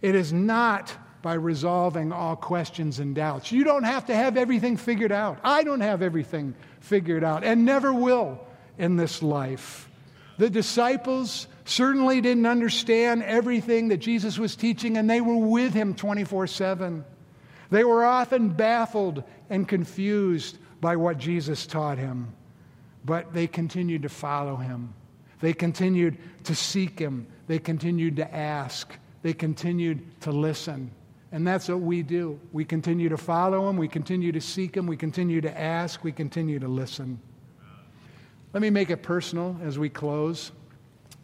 it 0.01 0.15
is 0.15 0.31
not 0.31 0.95
by 1.26 1.34
resolving 1.34 2.11
all 2.11 2.36
questions 2.36 2.99
and 2.99 3.15
doubts. 3.15 3.51
You 3.51 3.63
don't 3.63 3.82
have 3.82 4.05
to 4.05 4.15
have 4.15 4.38
everything 4.38 4.78
figured 4.78 5.11
out. 5.11 5.39
I 5.43 5.63
don't 5.63 5.82
have 5.82 6.03
everything 6.03 6.53
figured 6.82 7.23
out 7.23 7.43
and 7.43 7.65
never 7.65 7.91
will 7.91 8.39
in 8.78 8.95
this 8.95 9.23
life. 9.23 9.89
The 10.38 10.51
disciples 10.51 11.47
certainly 11.63 12.21
didn't 12.21 12.45
understand 12.45 13.23
everything 13.23 13.88
that 13.88 13.97
Jesus 13.97 14.38
was 14.38 14.55
teaching, 14.55 14.97
and 14.97 15.09
they 15.09 15.19
were 15.19 15.36
with 15.36 15.73
him 15.73 15.95
24 15.95 16.45
7. 16.45 17.03
They 17.71 17.84
were 17.84 18.05
often 18.05 18.49
baffled 18.49 19.23
and 19.49 19.67
confused 19.67 20.59
by 20.80 20.95
what 20.95 21.17
Jesus 21.17 21.65
taught 21.65 21.97
him, 21.97 22.36
but 23.03 23.34
they 23.34 23.47
continued 23.47 24.03
to 24.03 24.09
follow 24.09 24.57
him. 24.57 24.93
They 25.39 25.53
continued 25.53 26.19
to 26.43 26.53
seek 26.53 26.99
him. 26.99 27.26
They 27.47 27.57
continued 27.57 28.17
to 28.17 28.32
ask. 28.32 28.95
They 29.23 29.34
continued 29.34 30.21
to 30.21 30.32
listen. 30.32 30.91
And 31.36 31.45
that's 31.45 31.67
what 31.67 31.81
we 31.81 32.01
do. 32.01 32.39
We 32.53 32.63
continue 32.63 33.09
to 33.09 33.17
follow 33.17 33.69
him, 33.69 33.75
we 33.75 33.89
continue 33.89 34.31
to 34.31 34.39
seek 34.39 34.77
him, 34.77 34.88
we 34.88 34.95
continue 34.95 35.41
to 35.41 35.59
ask, 35.59 36.01
we 36.01 36.13
continue 36.13 36.59
to 36.59 36.67
listen. 36.69 37.19
Let 38.53 38.61
me 38.61 38.69
make 38.69 38.89
it 38.89 39.03
personal 39.03 39.59
as 39.61 39.77
we 39.77 39.89
close. 39.89 40.53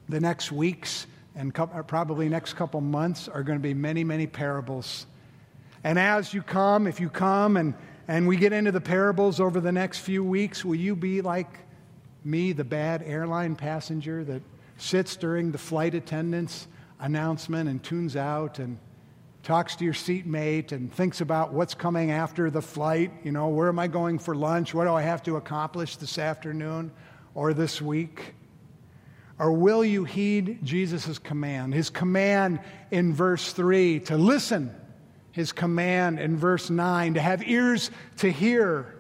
The 0.10 0.20
next 0.20 0.52
weeks 0.52 1.08
and 1.34 1.58
uh, 1.58 1.84
probably 1.84 2.28
next 2.28 2.56
couple 2.56 2.82
months 2.82 3.30
are 3.30 3.42
going 3.42 3.58
to 3.58 3.64
be 3.64 3.74
many, 3.74 4.04
many 4.04 4.28
parables. 4.28 5.06
And 5.86 5.98
as 5.98 6.34
you 6.34 6.42
come, 6.42 6.88
if 6.88 7.00
you 7.00 7.08
come 7.08 7.56
and, 7.56 7.74
and 8.10 8.28
we 8.28 8.36
get 8.36 8.52
into 8.52 8.74
the 8.74 8.82
parables 8.82 9.40
over 9.40 9.62
the 9.62 9.72
next 9.72 10.00
few 10.00 10.26
weeks, 10.26 10.66
will 10.66 10.76
you 10.76 10.94
be 10.94 11.22
like 11.22 11.60
me, 12.26 12.52
the 12.52 12.66
bad 12.66 13.02
airline 13.04 13.56
passenger 13.56 14.26
that 14.26 14.42
sits 14.76 15.16
during 15.16 15.54
the 15.54 15.58
flight 15.58 15.96
attendant's 15.96 16.68
announcement 17.00 17.70
and 17.70 17.82
tunes 17.82 18.18
out 18.18 18.60
and 18.60 18.78
talks 19.44 19.76
to 19.78 19.86
your 19.86 19.94
seatmate 19.94 20.72
and 20.72 20.94
thinks 20.94 21.22
about 21.22 21.54
what's 21.54 21.74
coming 21.74 22.12
after 22.12 22.50
the 22.52 22.62
flight. 22.62 23.12
You 23.24 23.32
know, 23.32 23.48
where 23.48 23.70
am 23.70 23.80
I 23.80 23.88
going 23.88 24.20
for 24.20 24.36
lunch? 24.36 24.74
What 24.74 24.86
do 24.86 24.94
I 24.94 25.02
have 25.02 25.24
to 25.24 25.38
accomplish 25.38 25.96
this 25.96 26.18
afternoon 26.18 26.92
or 27.34 27.54
this 27.54 27.82
week? 27.82 28.36
Or 29.40 29.52
will 29.52 29.84
you 29.84 30.04
heed 30.04 30.60
Jesus' 30.64 31.18
command? 31.18 31.74
His 31.74 31.90
command 31.90 32.60
in 32.92 33.14
verse 33.14 33.54
3 33.54 34.02
to 34.02 34.18
listen, 34.18 34.76
his 35.32 35.52
command 35.52 36.20
in 36.20 36.38
verse 36.38 36.70
9 36.70 37.16
to 37.16 37.22
have 37.22 37.48
ears 37.48 37.90
to 38.18 38.32
hear. 38.32 38.96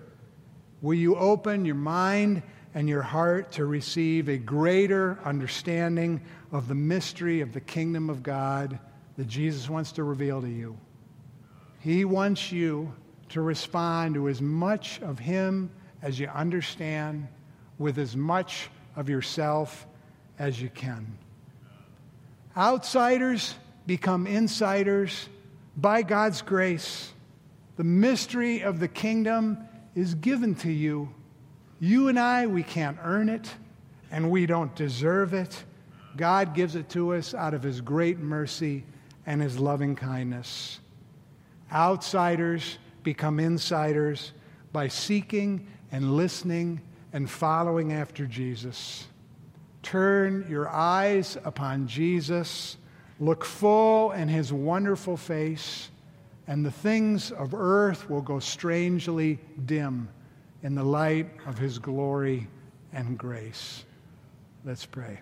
Will 0.81 0.95
you 0.95 1.15
open 1.15 1.65
your 1.65 1.75
mind 1.75 2.41
and 2.73 2.89
your 2.89 3.03
heart 3.03 3.51
to 3.51 3.65
receive 3.65 4.29
a 4.29 4.37
greater 4.37 5.19
understanding 5.23 6.21
of 6.51 6.67
the 6.67 6.73
mystery 6.73 7.41
of 7.41 7.53
the 7.53 7.61
kingdom 7.61 8.09
of 8.09 8.23
God? 8.23 8.79
That 9.17 9.27
Jesus 9.27 9.69
wants 9.69 9.91
to 9.93 10.03
reveal 10.03 10.41
to 10.41 10.49
you. 10.49 10.77
He 11.79 12.05
wants 12.05 12.51
you 12.51 12.93
to 13.29 13.41
respond 13.41 14.15
to 14.15 14.29
as 14.29 14.41
much 14.41 15.01
of 15.01 15.19
Him 15.19 15.71
as 16.01 16.19
you 16.19 16.27
understand, 16.27 17.27
with 17.77 17.97
as 17.97 18.15
much 18.15 18.69
of 18.95 19.09
yourself 19.09 19.87
as 20.39 20.61
you 20.61 20.69
can. 20.69 21.17
Outsiders 22.55 23.55
become 23.87 24.27
insiders 24.27 25.29
by 25.77 26.01
God's 26.01 26.41
grace. 26.41 27.11
The 27.77 27.83
mystery 27.83 28.61
of 28.61 28.79
the 28.79 28.87
kingdom 28.87 29.57
is 29.95 30.15
given 30.15 30.55
to 30.55 30.71
you. 30.71 31.13
You 31.79 32.09
and 32.09 32.19
I, 32.19 32.47
we 32.47 32.63
can't 32.63 32.97
earn 33.03 33.29
it, 33.29 33.53
and 34.11 34.29
we 34.29 34.45
don't 34.45 34.75
deserve 34.75 35.33
it. 35.33 35.63
God 36.17 36.53
gives 36.53 36.75
it 36.75 36.89
to 36.89 37.13
us 37.13 37.33
out 37.33 37.53
of 37.53 37.63
His 37.63 37.81
great 37.81 38.19
mercy 38.19 38.83
and 39.31 39.41
his 39.41 39.57
loving 39.57 39.95
kindness. 39.95 40.81
Outsiders 41.71 42.77
become 43.01 43.39
insiders 43.39 44.33
by 44.73 44.89
seeking 44.89 45.65
and 45.89 46.17
listening 46.17 46.81
and 47.13 47.29
following 47.29 47.93
after 47.93 48.25
Jesus. 48.25 49.07
Turn 49.83 50.45
your 50.49 50.67
eyes 50.67 51.37
upon 51.45 51.87
Jesus, 51.87 52.75
look 53.21 53.45
full 53.45 54.11
in 54.11 54.27
his 54.27 54.51
wonderful 54.51 55.15
face, 55.15 55.91
and 56.45 56.65
the 56.65 56.69
things 56.69 57.31
of 57.31 57.53
earth 57.53 58.09
will 58.09 58.21
go 58.21 58.37
strangely 58.39 59.39
dim 59.65 60.09
in 60.61 60.75
the 60.75 60.83
light 60.83 61.29
of 61.47 61.57
his 61.57 61.79
glory 61.79 62.49
and 62.91 63.17
grace. 63.17 63.85
Let's 64.65 64.85
pray. 64.85 65.21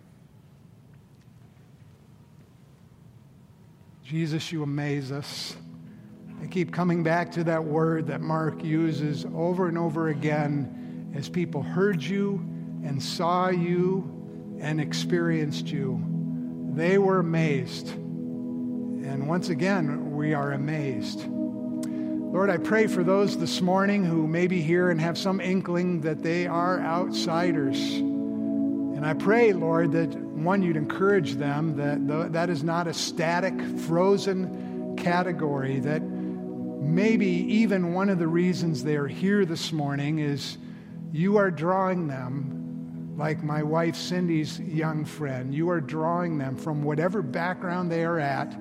Jesus, 4.10 4.52
you 4.52 4.64
amaze 4.64 5.12
us. 5.12 5.56
I 6.42 6.48
keep 6.48 6.74
coming 6.74 7.04
back 7.04 7.32
to 7.34 7.44
that 7.44 7.64
word 7.64 8.08
that 8.08 8.22
Mark 8.22 8.64
uses 8.64 9.24
over 9.36 9.68
and 9.68 9.78
over 9.78 10.08
again 10.08 11.14
as 11.16 11.30
people 11.30 11.62
heard 11.62 12.02
you 12.02 12.44
and 12.84 13.04
saw 13.04 13.50
you 13.50 14.58
and 14.60 14.82
experienced 14.82 15.68
you. 15.68 16.04
They 16.74 16.98
were 16.98 17.20
amazed. 17.20 17.90
And 17.90 19.28
once 19.28 19.50
again, 19.50 20.16
we 20.16 20.34
are 20.34 20.54
amazed. 20.54 21.28
Lord, 21.28 22.50
I 22.50 22.58
pray 22.58 22.88
for 22.88 23.04
those 23.04 23.38
this 23.38 23.62
morning 23.62 24.04
who 24.04 24.26
may 24.26 24.48
be 24.48 24.60
here 24.60 24.90
and 24.90 25.00
have 25.00 25.20
some 25.20 25.40
inkling 25.40 26.02
that 26.02 26.24
they 26.24 26.48
are 26.48 26.80
outsiders. 26.80 28.02
And 29.00 29.08
I 29.08 29.14
pray, 29.14 29.54
Lord, 29.54 29.94
that 29.94 30.14
one, 30.14 30.62
you'd 30.62 30.76
encourage 30.76 31.36
them 31.36 31.78
that 31.78 32.06
the, 32.06 32.28
that 32.32 32.50
is 32.50 32.66
not 32.66 32.86
a 32.86 32.94
static, 32.94 33.54
frozen 33.88 34.98
category, 34.98 35.80
that 35.80 36.02
maybe 36.02 37.26
even 37.26 37.94
one 37.94 38.10
of 38.10 38.20
the 38.20 38.28
reasons 38.28 38.84
they 38.84 38.98
are 38.98 39.08
here 39.08 39.46
this 39.46 39.72
morning 39.72 40.20
is 40.20 40.58
you 41.14 41.38
are 41.38 41.50
drawing 41.50 42.08
them, 42.08 43.16
like 43.18 43.42
my 43.42 43.64
wife 43.64 43.96
Cindy's 43.96 44.60
young 44.60 45.06
friend, 45.06 45.56
you 45.56 45.70
are 45.70 45.80
drawing 45.80 46.38
them 46.38 46.58
from 46.58 46.84
whatever 46.84 47.22
background 47.22 47.90
they 47.90 48.04
are 48.04 48.20
at, 48.20 48.54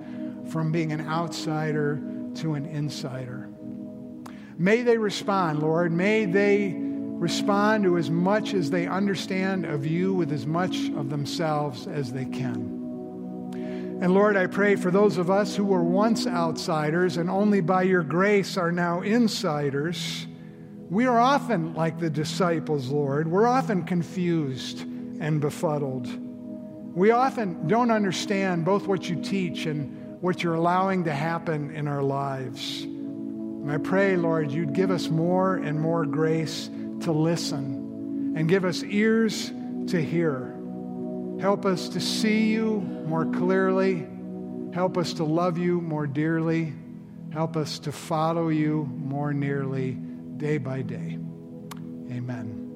from 0.53 0.71
being 0.71 0.93
an 0.93 1.01
outsider 1.09 2.01
to 2.37 2.55
an 2.55 2.65
insider. 2.65 3.51
May 4.57 4.83
they 4.83 4.99
respond, 4.99 5.59
Lord. 5.59 5.91
May 5.91 6.27
they 6.27 6.88
respond 7.19 7.83
to 7.83 7.99
as 7.99 8.11
much 8.11 8.55
as 8.55 8.71
they 8.71 8.87
understand 8.87 9.67
of 9.67 9.85
you 9.85 10.15
with 10.15 10.33
as 10.33 10.47
much 10.47 10.89
of 10.91 11.11
themselves 11.11 11.89
as 11.89 12.13
they 12.13 12.25
can. 12.25 12.79
And 14.01 14.15
Lord, 14.15 14.37
I 14.37 14.47
pray 14.47 14.77
for 14.77 14.93
those 14.93 15.19
of 15.19 15.29
us 15.29 15.57
who 15.57 15.65
were 15.65 15.83
once 15.83 16.29
outsiders 16.29 17.17
and 17.17 17.29
only 17.29 17.61
by 17.61 17.83
your 17.83 18.05
grace 18.05 18.57
are 18.57 18.71
now 18.71 19.01
insiders. 19.01 20.29
We 20.89 21.07
are 21.07 21.19
often 21.19 21.75
like 21.75 21.99
the 21.99 22.09
disciples, 22.09 22.89
Lord. 22.91 23.27
We're 23.29 23.49
often 23.49 23.83
confused 23.83 24.83
and 25.21 25.41
befuddled. 25.41 26.07
We 26.95 27.11
often 27.11 27.67
don't 27.67 27.91
understand 27.91 28.65
both 28.65 28.87
what 28.87 29.09
you 29.09 29.21
teach 29.21 29.67
and 29.67 30.23
what 30.23 30.45
you're 30.45 30.55
allowing 30.55 31.05
to 31.05 31.13
happen 31.13 31.75
in 31.75 31.89
our 31.89 32.03
lives. 32.03 32.83
And 32.83 33.73
I 33.73 33.79
pray, 33.79 34.17
Lord, 34.17 34.53
you'd 34.53 34.73
give 34.73 34.93
us 34.93 35.09
more 35.09 35.57
and 35.57 35.81
more 35.81 36.07
grace 36.07 36.71
to 37.03 37.13
listen 37.13 38.35
and 38.37 38.49
give 38.49 38.65
us 38.65 38.83
ears 38.83 39.53
to 39.89 40.03
hear. 40.03 40.55
Help 41.41 41.65
us 41.65 41.89
to 41.91 42.01
see 42.01 42.49
you 42.49 42.81
more 43.07 43.25
clearly. 43.25 44.07
Help 44.73 44.99
us 44.99 45.15
to 45.15 45.25
love 45.25 45.59
you 45.59 45.81
more 45.81 46.07
dearly. 46.07 46.73
Help 47.33 47.57
us 47.57 47.79
to 47.81 47.93
follow 47.93 48.49
you 48.49 48.89
more 48.97 49.33
nearly 49.33 49.93
day 49.93 50.59
by 50.59 50.83
day. 50.83 51.19
Amen. 52.11 52.68